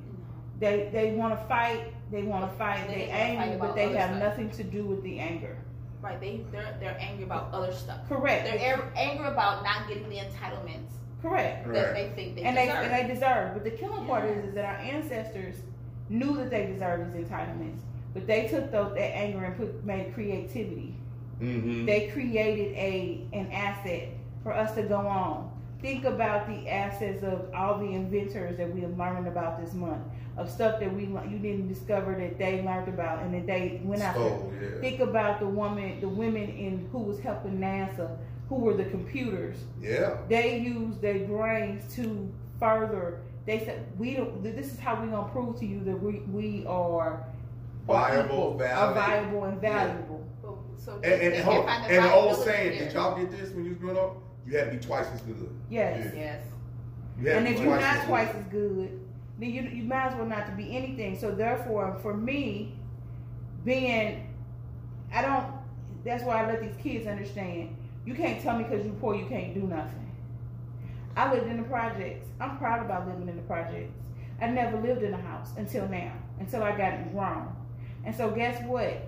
[0.59, 1.93] They they want to fight.
[2.11, 2.87] They want to fight.
[2.87, 4.19] They They wanna fight angry, but they have stuff.
[4.23, 5.55] nothing to do with the anger.
[6.01, 6.19] Right.
[6.19, 7.99] They they're they're angry about other stuff.
[8.09, 8.45] Correct.
[8.45, 10.91] They're ar- angry about not getting the entitlements
[11.21, 11.67] Correct.
[11.67, 11.93] that Right.
[11.93, 12.83] they think they and they deserve.
[12.83, 13.53] and they deserve.
[13.53, 15.55] But the killing part is, is that our ancestors
[16.09, 17.79] knew that they deserved these entitlements,
[18.13, 20.95] but they took those that anger and put made creativity.
[21.41, 21.85] Mm-hmm.
[21.85, 24.09] They created a an asset
[24.43, 25.51] for us to go on.
[25.81, 30.03] Think about the assets of all the inventors that we have learned about this month,
[30.35, 34.01] of stuff that we you didn't discover that they learned about and that they went
[34.01, 34.17] out.
[34.17, 34.81] Oh, yeah.
[34.81, 38.17] Think about the woman, the women in who was helping NASA,
[38.49, 40.17] who were the computers Yeah.
[40.27, 42.29] they used their brains to
[42.59, 43.21] further.
[43.45, 44.43] They said we don't.
[44.43, 47.23] This is how we're gonna prove to you that we we are
[47.93, 48.97] Viable, equal, valid.
[48.97, 50.27] are viable and valuable.
[50.41, 52.85] But- so And, they and, hold the and the old saying, there.
[52.87, 54.17] did y'all get this when you was growing up?
[54.47, 55.49] You had to be twice as good.
[55.69, 56.11] Yes.
[56.15, 56.43] Yes.
[57.19, 58.99] You had And to be if you're not as twice as good,
[59.37, 61.17] then you you might as well not to be anything.
[61.19, 62.73] So therefore, for me,
[63.65, 64.33] being,
[65.13, 65.45] I don't.
[66.05, 67.75] That's why I let these kids understand.
[68.05, 70.09] You can't tell me because you're poor you can't do nothing.
[71.17, 72.25] I lived in the projects.
[72.39, 73.91] I'm proud about living in the projects.
[74.41, 77.53] I never lived in a house until now, until I got grown.
[78.05, 79.01] And so guess what?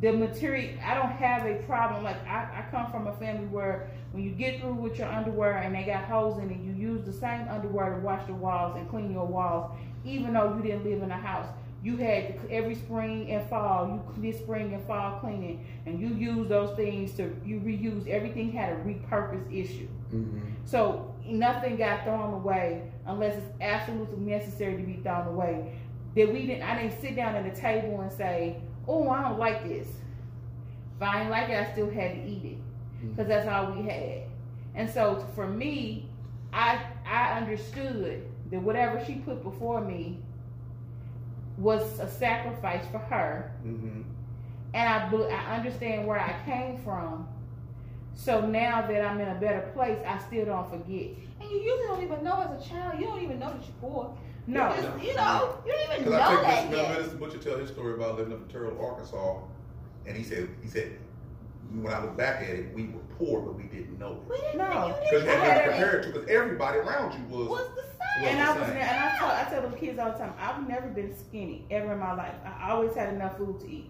[0.00, 2.02] The material, I don't have a problem.
[2.02, 5.58] Like I, I come from a family where when you get through with your underwear
[5.58, 8.76] and they got holes in it, you use the same underwear to wash the walls
[8.76, 9.70] and clean your walls,
[10.04, 11.48] even though you didn't live in a house.
[11.82, 16.48] You had every spring and fall, you did spring and fall cleaning, and you use
[16.48, 18.06] those things to you reuse.
[18.06, 19.88] Everything had a repurpose issue.
[20.14, 20.40] Mm-hmm.
[20.64, 25.76] So nothing got thrown away unless it's absolutely necessary to be thrown away.
[26.14, 26.62] That we didn't.
[26.62, 28.56] I didn't sit down at the table and say,
[28.86, 29.88] "Oh, I don't like this."
[30.96, 32.58] If I didn't like it, I still had to eat it
[33.08, 34.22] because that's all we had.
[34.74, 36.08] And so for me,
[36.52, 40.18] I I understood that whatever she put before me
[41.58, 44.02] was a sacrifice for her Mm-hmm.
[44.74, 47.26] and I I understand where I came from.
[48.14, 51.10] So now that I'm in a better place, I still don't forget.
[51.40, 52.98] And you usually don't even know as a child.
[53.00, 54.14] You don't even know that you're poor.
[54.46, 56.90] No, You, just, you know, you don't even Because know I that take this, yet.
[56.96, 59.38] Minister Butcher tell his story about living up in Turrell, Arkansas,
[60.06, 60.98] and he said, he said,
[61.80, 64.40] when I look back at it, we were poor, but we didn't know We it.
[64.42, 64.68] didn't No.
[64.72, 64.86] know.
[64.88, 67.48] You Because didn't you had to compare it to, because everybody around you was.
[67.48, 68.28] was the same.
[68.28, 68.76] and I was Same.
[68.78, 71.92] and I tell I tell the kids all the time, I've never been skinny ever
[71.92, 72.34] in my life.
[72.44, 73.86] I always had enough food to eat.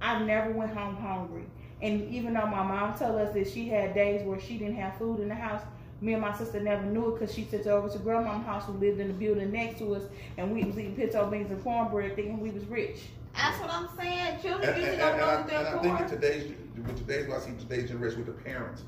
[0.00, 1.44] I've never went home hungry.
[1.80, 4.96] And even though my mom told us that she had days where she didn't have
[4.96, 5.62] food in the house,
[6.02, 8.72] me and my sister never knew it because she took over to grandma's house who
[8.72, 10.02] lived in the building next to us,
[10.36, 13.02] and we was eating pinto beans and cornbread thinking we was rich.
[13.34, 14.40] That's what I'm saying.
[14.42, 16.52] Children And, and, usually and, don't know I, that they're and I think in today's,
[16.86, 18.82] with today's, what I see today's generation with the parents,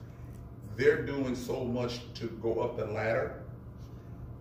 [0.76, 3.40] they're doing so much to go up the ladder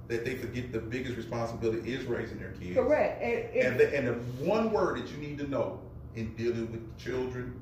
[0.07, 2.75] that they forget the biggest responsibility is raising their kids.
[2.75, 3.21] Correct.
[3.21, 4.13] And, and- And the, and the
[4.45, 5.79] one word that you need to know
[6.15, 7.53] in dealing with children,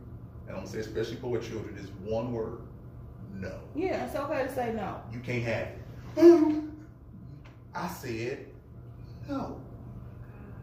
[0.47, 2.57] and I'm gonna say especially boy children, is one word:
[3.33, 3.59] no.
[3.75, 5.01] yeah, it's okay to say no.
[5.11, 5.67] You can't have
[6.17, 6.63] it.
[7.73, 8.45] I said
[9.29, 9.59] no.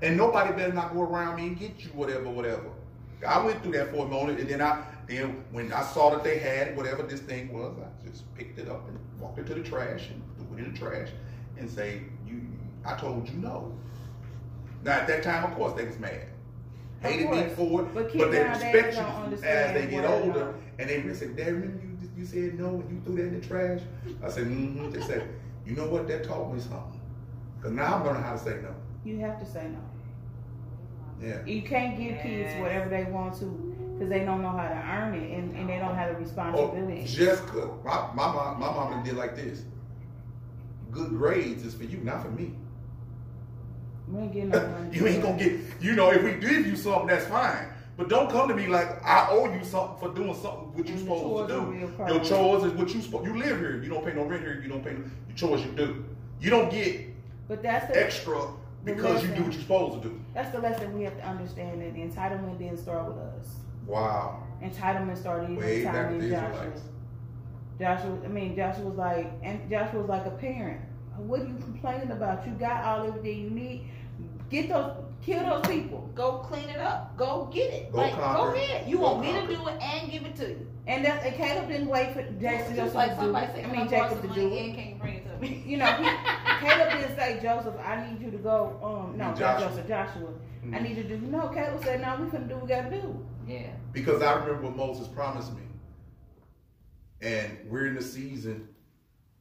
[0.03, 2.71] And nobody better not go around me and get you whatever, whatever.
[3.27, 6.23] I went through that for a moment, and then I then when I saw that
[6.23, 9.63] they had whatever this thing was, I just picked it up and walked into the
[9.63, 11.09] trash and threw it in the trash
[11.57, 12.43] and say, "You,
[12.85, 13.73] I told you no."
[14.85, 16.29] Now at that time, of course, they was mad,
[17.01, 21.15] hated me for it, But but, they respect you as they get older, and they
[21.15, 21.88] say, "Dad, remember you
[22.19, 23.81] you said no and you threw that in the trash?"
[24.23, 25.29] I said, "Mm-hmm." They said,
[25.67, 26.09] "You know what?
[26.09, 27.01] That taught me something,
[27.57, 29.79] because now I'm learning how to say no." You have to say no.
[31.27, 31.45] Yeah.
[31.45, 33.47] You can't give kids whatever they want to
[33.95, 36.21] because they don't know how to earn it and, and they don't have the Oh,
[36.21, 37.05] responsibility.
[37.05, 39.63] Jessica, my, my mom, my mom did like this.
[40.93, 42.53] Good grades is for you, not for me.
[44.09, 44.97] we ain't getting no money.
[44.97, 47.67] You ain't gonna get, you know, if we give you something, that's fine.
[47.99, 50.97] But don't come to me like I owe you something for doing something what you
[50.97, 52.15] supposed to do.
[52.15, 53.27] Your chores is what you supposed.
[53.27, 53.83] You live here.
[53.83, 54.61] You don't pay no rent here.
[54.63, 55.65] You don't pay no your chores.
[55.65, 56.05] You do.
[56.41, 57.07] You don't get
[57.49, 58.53] But that's the extra
[58.85, 60.21] because you do what you're supposed to do.
[60.33, 63.57] that's the lesson we have to understand that the entitlement didn't start with us.
[63.85, 64.45] Wow.
[64.63, 66.73] Entitlement started Way back with in Joshua.
[67.81, 70.81] Joshua, I mean, Joshua was like, and Joshua was like a parent.
[71.17, 72.47] What are you complaining about?
[72.47, 73.91] You got all everything you need.
[74.51, 74.97] Get those,
[75.29, 76.11] kill those people.
[76.15, 77.17] Go clean it up.
[77.17, 77.93] Go get it.
[77.93, 78.53] Go like, conquer.
[78.53, 78.89] go ahead.
[78.89, 80.67] You Go want me to do it and give it to you.
[80.87, 83.55] And that's and Caleb didn't wait for Jason Just Joseph like to do somebody it.
[83.57, 84.63] said, I mean Jacob some to do it.
[84.65, 85.63] and can you bring it to me?
[85.67, 86.05] You know, he,
[86.67, 87.75] Caleb didn't say Joseph.
[87.85, 88.79] I need you to go.
[88.83, 89.69] Um, no, And not Joshua.
[89.69, 89.87] Joseph.
[89.89, 90.29] Joshua.
[90.63, 90.83] I Mhm.
[90.83, 91.27] need you to do.
[91.27, 92.17] No, Caleb said, no.
[92.21, 93.27] We finna do what we gotta do.
[93.47, 93.71] Yeah.
[93.93, 95.63] Because I remember what Moses promised me.
[97.21, 98.69] And we're in the season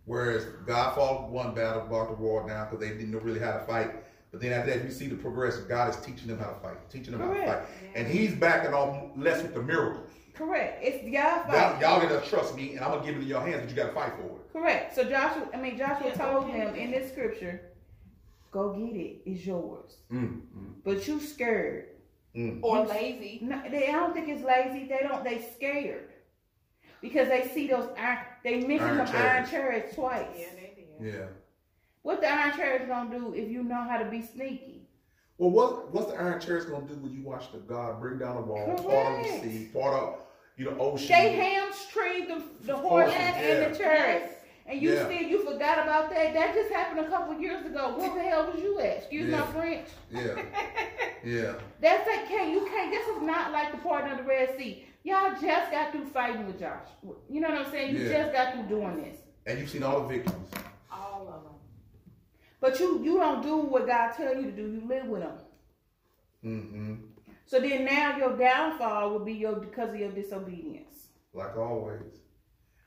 [0.06, 3.52] whereas God fought one battle, brought the war down because they didn't know really how
[3.54, 3.92] to fight.
[4.38, 5.66] But then after that, you see the progression.
[5.68, 7.62] God is teaching them how to fight, teaching them how to fight.
[7.96, 10.12] And he's backing off less with the miracles.
[10.36, 10.78] Correct.
[10.84, 11.82] It's y'all Y'all, fight.
[11.82, 13.94] y'all gotta trust me and I'm gonna give it in your hands, but you gotta
[13.94, 14.54] fight for it.
[14.54, 14.94] Correct.
[14.94, 16.60] So Joshua, I mean Joshua Yeah, told okay.
[16.60, 17.72] them in this scripture,
[18.52, 19.22] "Go get it.
[19.26, 20.42] It's yours." Mm,
[20.86, 21.86] But you scared.
[22.36, 22.64] mm, mm.
[22.64, 23.40] Or lazy.
[23.42, 23.88] No, they.
[23.88, 24.86] I don't think it's lazy.
[24.88, 25.24] They don't.
[25.24, 26.10] They scared
[27.02, 28.20] because they see those iron.
[28.44, 29.50] They mentioned Iron them iron chariots.
[29.50, 30.28] chariots twice.
[30.36, 31.14] they did.
[31.16, 31.26] Yeah.
[32.08, 34.88] What the iron chair is gonna do if you know how to be sneaky?
[35.38, 38.18] Well, what what's the Iron chair is gonna do when you watch the God bring
[38.18, 40.20] down the wall, part of the sea, part of
[40.56, 41.10] you know ocean?
[41.10, 44.36] They hamstring the the Of horse course, and the chariots.
[44.68, 45.04] And you Yeah.
[45.04, 46.34] still you forgot about that.
[46.34, 47.94] That just happened a couple years ago.
[47.98, 49.00] Where the hell was you at?
[49.00, 49.40] Excuse Yeah.
[49.42, 49.88] my French.
[50.10, 50.44] Yeah.
[51.26, 51.54] Yeah.
[51.82, 54.86] That's that can't you can't this is not like the part of the Red Sea.
[55.04, 56.88] Y'all just got through fighting with Josh.
[57.30, 57.94] You know what I'm saying?
[57.98, 58.24] You Yeah.
[58.24, 59.18] just got through doing this.
[59.46, 60.50] And you've seen all the victims.
[62.62, 62.80] All of them.
[62.80, 64.64] But you you don't do what God tell you to do.
[64.64, 65.38] You live with them.
[66.44, 66.96] Mm-hmm.
[67.46, 71.08] So then now your downfall will be your because of your disobedience.
[71.34, 72.22] Like always.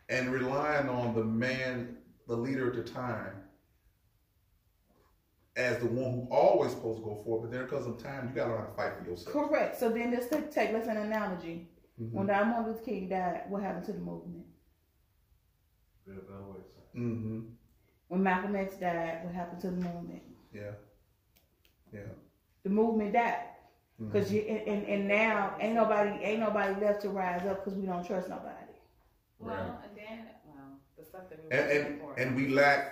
[0.09, 1.97] And relying on the man,
[2.27, 3.33] the leader at the time,
[5.57, 8.35] as the one who always supposed to go forward, but there comes some time you
[8.35, 9.33] gotta learn to fight for yourself.
[9.33, 9.79] Correct.
[9.79, 11.69] So then let's take, take let's an analogy.
[12.01, 12.13] Mhm.
[12.13, 14.47] When Martin Luther King died, what happened to the movement?
[16.97, 17.41] Mm-hmm.
[18.11, 20.23] When Malcolm X died, what happened to the movement?
[20.53, 20.73] Yeah.
[21.93, 22.15] Yeah.
[22.65, 23.49] The movement died.
[24.01, 24.13] Mhm.
[24.13, 27.79] Cause you and, and, and now ain't nobody ain't nobody left to rise up because
[27.79, 28.75] we don't trust nobody.
[29.41, 29.85] Well, Right.
[29.85, 32.15] and then, well, the stuff that we and were and, for.
[32.19, 32.83] and we lack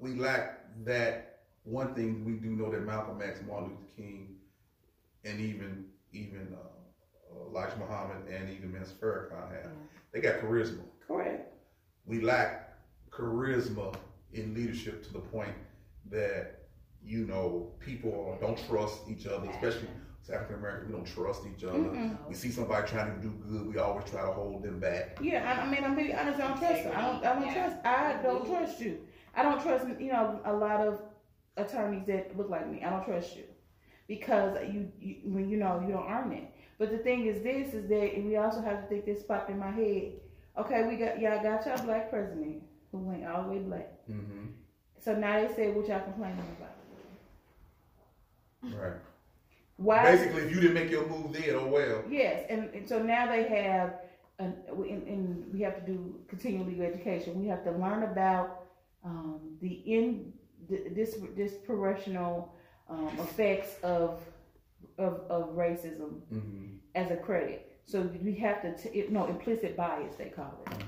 [0.00, 0.46] we lack
[0.84, 4.30] that one thing we do know that Malcolm X, Martin Luther King,
[5.24, 5.80] and even
[6.12, 9.70] even uh, uh, Elijah Muhammad and even Minister Farrakhan have.
[10.12, 10.84] They got charisma.
[11.06, 11.42] Correct.
[12.04, 12.58] We lack
[13.10, 13.98] charisma
[14.32, 15.54] in leadership to the point
[16.10, 16.60] that
[17.04, 19.88] you know people don't trust each other, especially
[20.22, 20.90] as African Americans.
[20.90, 21.78] We don't trust each other.
[21.78, 22.16] Mm-mm.
[22.28, 25.18] We see somebody trying to do good, we always try to hold them back.
[25.20, 26.40] Yeah, I, I mean, I'm being honest.
[26.40, 26.82] I don't trust.
[26.84, 26.92] Them.
[26.96, 27.24] I don't.
[27.24, 27.54] I don't Yeah.
[27.54, 27.86] trust.
[27.86, 28.98] I don't trust you.
[29.34, 29.86] I don't trust.
[29.98, 31.00] You know, a lot of
[31.56, 32.82] attorneys that look like me.
[32.82, 33.44] I don't trust you
[34.08, 36.44] because you, you when you know you don't earn it.
[36.78, 39.50] But the thing is, this is that, and we also have to think this popped
[39.50, 40.12] in my head.
[40.58, 43.88] Okay, we got y'all got y'all black president who went all the way black.
[44.10, 44.46] Mm-hmm.
[44.98, 46.76] So now they say what y'all complaining about.
[48.62, 48.96] Right.
[49.76, 50.02] Why?
[50.12, 52.04] Basically, if you didn't make your move then, oh well.
[52.10, 53.94] Yes, and, and so now they have,
[54.38, 57.40] an, and, and we have to do continuing legal education.
[57.40, 58.64] We have to learn about
[59.04, 60.32] um, the in
[60.68, 62.54] th- this this professional
[62.90, 64.20] um, effects of,
[64.98, 66.66] of of racism Mm-hmm.
[66.94, 67.66] as a credit.
[67.86, 70.79] So we have to t- it, no implicit bias they call it.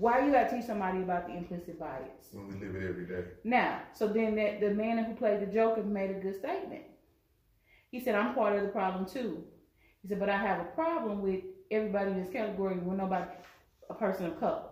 [0.00, 2.28] Why you gotta teach somebody about the implicit bias?
[2.32, 3.22] When we live it every day.
[3.44, 6.84] Now, so then that the man who played the Joker made a good statement.
[7.90, 9.44] He said, "I'm part of the problem too."
[10.00, 13.26] He said, "But I have a problem with everybody in this category with nobody,
[13.90, 14.70] a person of color.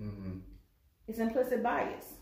[0.00, 0.38] Mm-hmm.
[1.08, 2.14] It's implicit bias.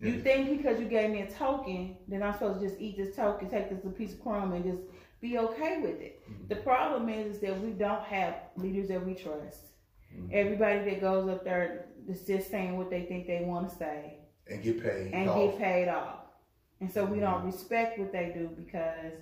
[0.00, 0.22] You Yeah.
[0.22, 3.48] think because you gave me a token that I'm supposed to just eat this token,
[3.48, 4.82] take this piece of crumb, and just
[5.22, 6.20] be okay with it.
[6.30, 6.48] Mm-hmm.
[6.48, 9.72] The problem is, is that we don't have leaders that we trust.
[10.16, 10.30] Mm-hmm.
[10.32, 14.18] Everybody that goes up there is just saying what they think they want to say
[14.48, 15.12] And get paid.
[15.12, 15.36] and off.
[15.52, 16.20] get paid off.
[16.80, 19.12] And so we don't respect what they do because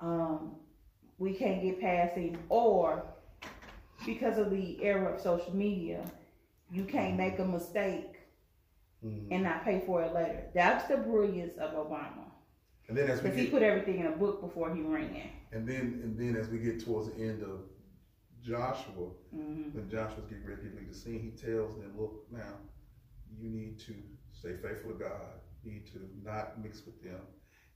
[0.00, 0.56] um,
[1.18, 3.04] we can't get past it, or
[4.04, 6.04] because of the era of social media,
[6.70, 8.12] you can't make a mistake
[9.04, 9.28] Mhm.
[9.30, 10.44] and not pay for it later.
[10.54, 12.24] That's the brilliance of Obama.
[12.88, 15.30] And then as we Because he put everything in a book before he ran.
[15.52, 17.60] and then and then as we get towards the end of
[18.46, 22.54] Joshua, hmm when Joshua's getting ready to leave the scene, he tells them, "Look, now
[23.40, 23.94] you need to
[24.32, 25.40] stay faithful to God.
[25.64, 27.20] You need to not mix with them."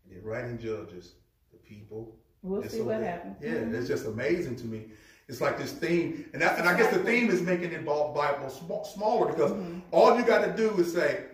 [0.05, 1.15] And then right in Judges,
[1.51, 2.17] the people.
[2.43, 3.37] We'll see so what they- happens.
[3.43, 3.75] Yeah, Mhm.
[3.75, 4.93] it's just amazing to me.
[5.29, 8.13] It's like this theme, and that, and I guess the theme is making it Bi-
[8.15, 9.83] Bible sm- smaller because Mhm.
[9.91, 11.25] all you got to do is say,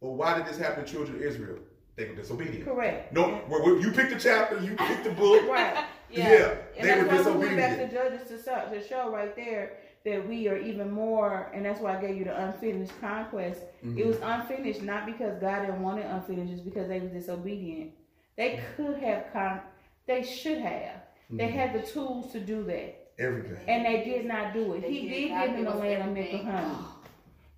[0.00, 1.58] "Well, why did this happen to children of Israel?
[1.96, 3.12] They were disobedient." Correct.
[3.12, 5.46] No, well, you pick the chapter, you pick the book.
[5.48, 5.84] Right.
[6.16, 9.10] Yeah, And they were that's why we went back to Judges to, start, to show
[9.10, 9.72] right there
[10.04, 13.60] that we are even more, and that's why I gave you the unfinished conquest.
[13.84, 13.98] Mm-hmm.
[13.98, 17.90] It was unfinished not because God didn't want it unfinished, just because they were disobedient.
[18.36, 19.60] They could have con,
[20.06, 21.02] they should have.
[21.30, 21.58] They Mm-hmm.
[21.58, 23.58] had the tools to do that, Everything.
[23.66, 24.82] and they did not do it.
[24.82, 26.74] They he did did give them the land of milk and honey.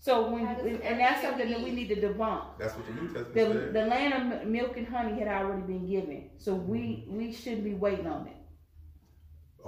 [0.00, 2.44] So when, How does and that's something that we need to debunk.
[2.58, 3.72] That's what the New Testament The, said.
[3.74, 7.16] the land of milk and honey had already been given, so we Mm-hmm.
[7.18, 8.36] we shouldn't be waiting on it.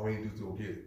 [0.01, 0.85] All to do is go get it.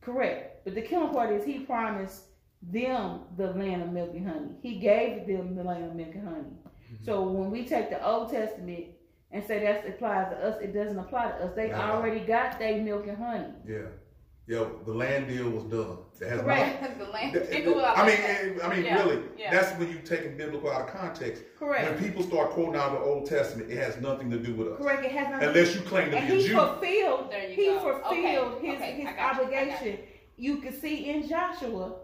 [0.00, 0.64] Correct.
[0.64, 2.24] But the killing part is he promised
[2.62, 4.50] them the land of milk and honey.
[4.62, 6.40] He gave them the land of milk and honey.
[6.40, 7.04] Mm-hmm.
[7.04, 8.86] So when we take the Old Testament
[9.30, 11.52] and say that applies to us, it doesn't apply to us.
[11.56, 11.76] They No.
[11.76, 13.52] already got their milk and honey.
[13.66, 13.88] Yeah.
[14.46, 15.96] Yeah, the land deal was done.
[16.20, 16.98] That has Correct.
[16.98, 17.34] the land.
[17.34, 18.58] not- people out I mean, there.
[18.62, 19.50] I mean, Yeah, really, yeah.
[19.50, 21.42] that's when you take it biblical out of context.
[21.58, 21.90] Correct.
[21.90, 24.78] When people start quoting out the Old Testament, it has nothing to do with us.
[24.78, 25.02] Correct.
[25.04, 25.48] It has nothing.
[25.48, 26.54] Unless you claim to and be a he Jew.
[26.54, 27.30] fulfilled.
[27.30, 27.78] There you he go.
[27.80, 29.98] fulfilled Okay, his okay, his I got you, obligation.
[30.36, 31.94] You can see in Joshua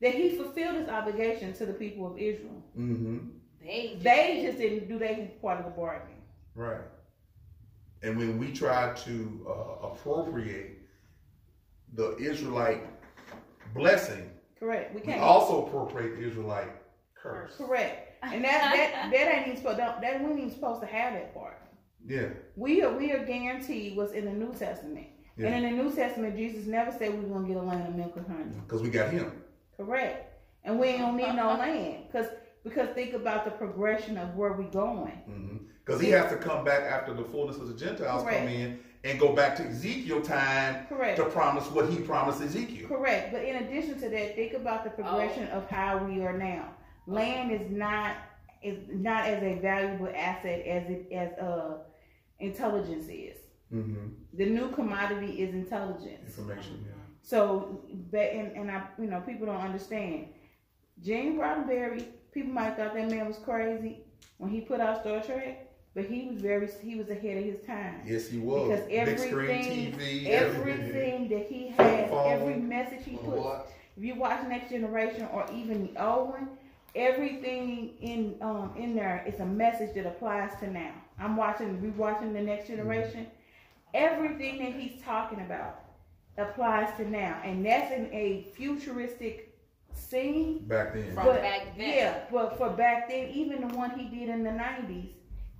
[0.00, 2.62] that he fulfilled his obligation to the people of Israel.
[2.78, 3.18] Mm-hmm.
[3.62, 6.16] They just, They just didn't do their part of the bargain.
[6.54, 6.80] Right.
[8.02, 10.79] And when we try to uh, appropriate
[11.94, 12.86] the Israelite
[13.74, 14.94] blessing, Correct.
[14.94, 15.20] We we can't.
[15.20, 16.70] also appropriate the Israelite
[17.14, 17.56] curse.
[17.56, 18.22] Correct.
[18.22, 21.34] And that that that ain't even supposed that we ain't even supposed to have that
[21.34, 21.58] part.
[22.06, 22.28] Yeah.
[22.56, 25.06] We are we are guaranteed what's in the New Testament.
[25.36, 25.48] Yeah.
[25.48, 27.94] And in the New Testament, Jesus never said we were gonna get a land of
[27.94, 28.60] milk and honey.
[28.66, 29.32] Because we got him.
[29.76, 30.26] Correct.
[30.64, 32.04] And we don't need no land.
[32.12, 32.26] Cause
[32.64, 35.66] because think about the progression of where we're going.
[35.84, 38.38] Because he has to come back after the fullness of the Gentiles Correct.
[38.38, 41.16] come in and go back to Ezekiel time Correct.
[41.18, 42.86] to promise what he promised Ezekiel.
[42.86, 43.32] Correct.
[43.32, 45.58] But in addition to that, think about the progression Oh.
[45.58, 46.68] of how we are now.
[47.06, 48.16] Land is not
[48.62, 51.78] is not as a valuable asset as it as uh
[52.40, 53.36] intelligence is.
[53.72, 54.08] Mm-hmm.
[54.34, 56.36] The new commodity is intelligence.
[56.38, 56.84] Information.
[56.86, 56.92] Yeah.
[57.22, 60.26] So, but and, and I, you know, people don't understand.
[61.02, 64.00] Gene Roddenberry, people might thought that man was crazy
[64.38, 67.60] when he put out Star Trek, but he was very, he was ahead of his
[67.66, 68.00] time.
[68.06, 68.68] Yes, he was.
[68.68, 70.26] Because Big everything, TV.
[70.26, 72.32] everything that he had, Phone.
[72.32, 73.66] every message he put,
[73.96, 76.48] if you watch Next Generation or even the old one,
[76.94, 80.92] everything in um in there is a message that applies to now.
[81.18, 83.26] I'm watching, rewatching the Next Generation.
[83.92, 85.80] Everything that he's talking about
[86.38, 89.49] applies to now, and that's in a futuristic
[89.92, 90.64] scene.
[90.66, 91.14] Back then.
[91.14, 91.88] From But back then.
[91.96, 95.08] yeah, but for back then, even the one he did in the '90s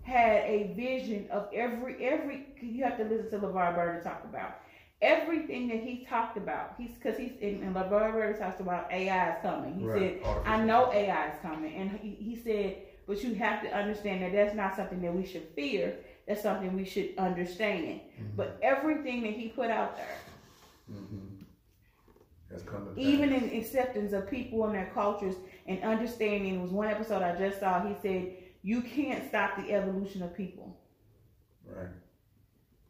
[0.03, 2.47] had a vision of every every.
[2.61, 4.55] You have to listen to LeVar Burton talk about
[5.03, 6.75] everything that he talked about.
[6.79, 9.75] He's because he's and, and LeVar Burton talks about AI is coming.
[9.79, 9.99] He Right.
[9.99, 12.77] said, Artificial "I know AI is coming," and he, he said,
[13.07, 15.95] "But you have to understand that that's not something that we should fear.
[16.27, 18.01] That's something we should understand."
[18.37, 20.07] But everything that he put out there
[20.91, 21.07] Mm-hmm.
[21.09, 22.40] Has come to pass.
[22.97, 25.37] Even in acceptance of people and their cultures
[25.67, 26.57] and understanding.
[26.57, 27.87] It was one episode I just saw.
[27.87, 30.77] He said, "You can't stop the evolution of people."
[31.65, 31.89] Right.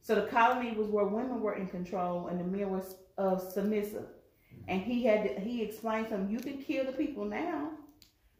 [0.03, 2.83] So the colony was where women were in control and the men were
[3.19, 4.07] uh, submissive.
[4.67, 7.71] And he had to, he explained to them, "You can kill the people now,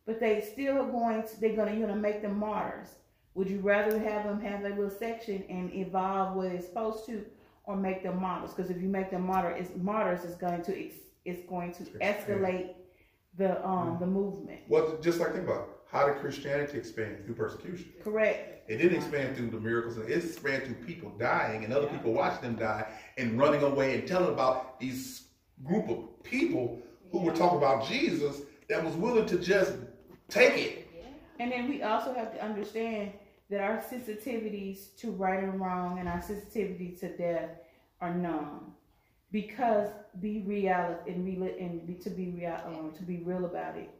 [0.07, 1.23] but they still are going.
[1.23, 2.89] To, they're going to you know make them martyrs.
[3.35, 7.25] Would you rather have them have their little section and evolve where it's supposed to,
[7.65, 8.53] or make them martyrs?
[8.53, 10.95] Because if you make them martyr, it's, martyrs, is going to ex,
[11.25, 12.75] it's going to escalate
[13.37, 14.61] the um the movement.
[14.69, 15.69] Well, just like think about it.
[15.91, 17.93] how did Christianity expand through persecution?
[18.03, 18.69] Correct.
[18.71, 19.99] It didn't expand through the miracles.
[19.99, 22.87] It expanded through people dying and other people watching them die
[23.19, 25.29] and running away and telling about these
[25.65, 29.75] group of people who were talking about Jesus that was willing to just
[30.29, 30.89] take it.
[31.41, 33.13] And then we also have to understand
[33.49, 37.51] that our sensitivities to right and wrong and our sensitivity to death
[38.01, 38.73] are known.
[39.33, 39.89] Because
[40.21, 43.91] be real and real and be, to be real um, to be real about it.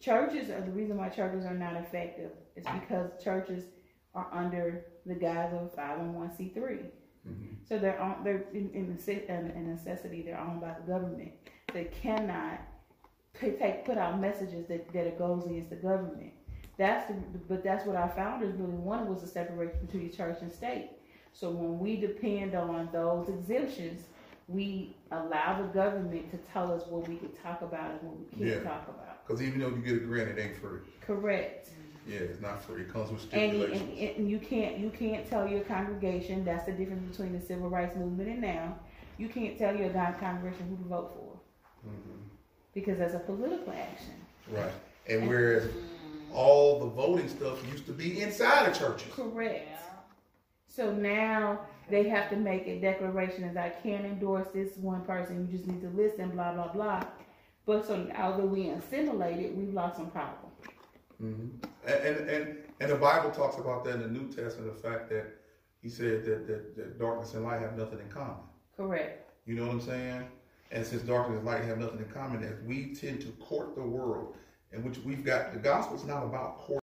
[0.00, 3.64] Churches are the reason why churches are not effective is because churches
[4.14, 6.80] are under the guise of five hundred one c three.
[7.68, 8.98] So they're on they're in, in
[9.56, 11.32] in necessity they're owned by the government.
[11.72, 12.60] They cannot
[13.32, 16.32] put, take put out messages that, that it goes against the government.
[16.76, 17.14] That's the,
[17.48, 20.90] but that's what our founders really wanted was a separation between church and state.
[21.32, 24.02] So when we depend on those exemptions,
[24.48, 28.24] we allow the government to tell us what we can talk about and what we
[28.26, 28.68] can't Yeah.
[28.70, 29.26] talk about.
[29.26, 30.80] Because even though you get a grant, it ain't free.
[31.00, 31.70] Correct.
[32.06, 32.82] Yeah, it's not free.
[32.82, 33.98] It comes with And, stipulations.
[33.98, 37.70] and, and you can't you can't tell your congregation that's the difference between the civil
[37.70, 38.78] rights movement and now.
[39.16, 42.18] You can't tell your God congregation who to vote for mm-hmm.
[42.74, 44.12] because that's a political action.
[44.50, 44.72] right.
[45.08, 45.68] And whereas
[46.34, 49.10] all the voting stuff used to be inside of churches.
[49.14, 49.68] Correct.
[50.68, 51.60] So now
[51.90, 55.46] they have to make a declaration as I can't endorse this one person.
[55.46, 57.04] You just need to listen, blah blah blah.
[57.66, 60.34] But so now that we assimilate it, we've lost some power.
[61.22, 61.66] Mm-hmm.
[61.86, 64.74] And, and and and the Bible talks about that in the New Testament.
[64.74, 65.26] The fact that
[65.82, 68.36] He said that, that, that darkness and light have nothing in common.
[68.74, 69.30] Correct.
[69.44, 70.26] You know what I'm saying?
[70.72, 73.82] And since darkness and light have nothing in common, that we tend to court the
[73.82, 74.34] world,
[74.72, 76.82] in which we've got the gospel is not about court.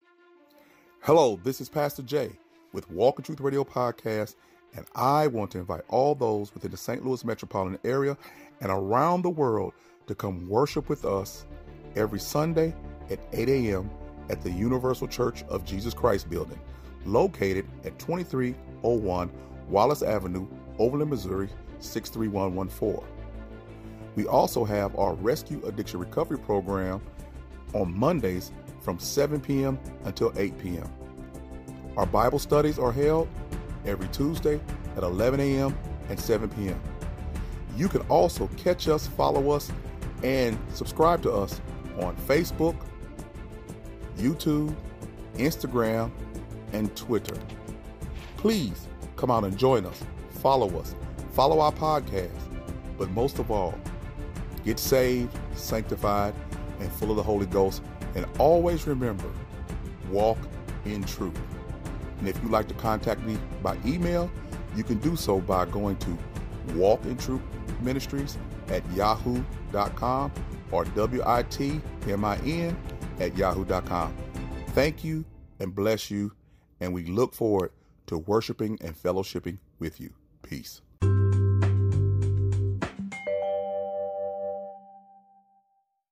[1.03, 2.33] Hello, this is Pastor Jay
[2.73, 4.35] with Walk in Truth Radio Podcast,
[4.77, 7.05] and I want to invite all those within the St.
[7.05, 8.17] Louis metropolitan area
[8.61, 9.73] and around the world
[10.07, 11.47] to come worship with us
[11.97, 12.75] every Sunday
[13.11, 13.91] at 8 a.m.
[14.31, 16.59] at the Universal Church of Jesus Christ building,
[17.05, 19.31] located at 2301
[19.69, 20.47] Wallace Avenue,
[20.79, 21.49] Overland, Missouri
[21.81, 23.07] 63114.
[24.17, 27.01] We also have our Rescue Addiction Recovery Program
[27.75, 29.79] on Mondays from 7 p.m.
[30.05, 30.91] until 8 p.m.
[31.97, 33.29] Our Bible studies are held
[33.85, 34.61] every Tuesday
[34.97, 35.77] at 11 a.m.
[36.09, 36.81] and 7 p.m.
[37.77, 39.71] You can also catch us, follow us,
[40.23, 41.61] and subscribe to us
[42.01, 42.77] on Facebook,
[44.17, 44.75] YouTube,
[45.37, 46.11] Instagram,
[46.73, 47.37] and Twitter.
[48.37, 50.95] Please come out and join us, follow us,
[51.33, 52.31] follow our podcast,
[52.97, 53.79] but most of all,
[54.65, 56.35] get saved, sanctified,
[56.81, 57.83] and full of the Holy Ghost.
[58.15, 59.31] And always remember,
[60.11, 60.39] walk
[60.85, 61.39] in truth.
[62.19, 64.31] And if you'd like to contact me by email,
[64.77, 66.19] you can do so by going to
[66.75, 67.43] Walk in Truth
[67.81, 68.37] Ministries
[68.69, 70.33] at yahoo.com
[70.71, 72.77] or W-I-T-M-I-N
[73.21, 74.17] at yahoo.com.
[74.69, 75.25] Thank you
[75.61, 76.33] and bless you,
[76.81, 77.73] and we look forward
[78.07, 80.11] to worshiping and fellowshipping with you.
[80.43, 80.83] Peace.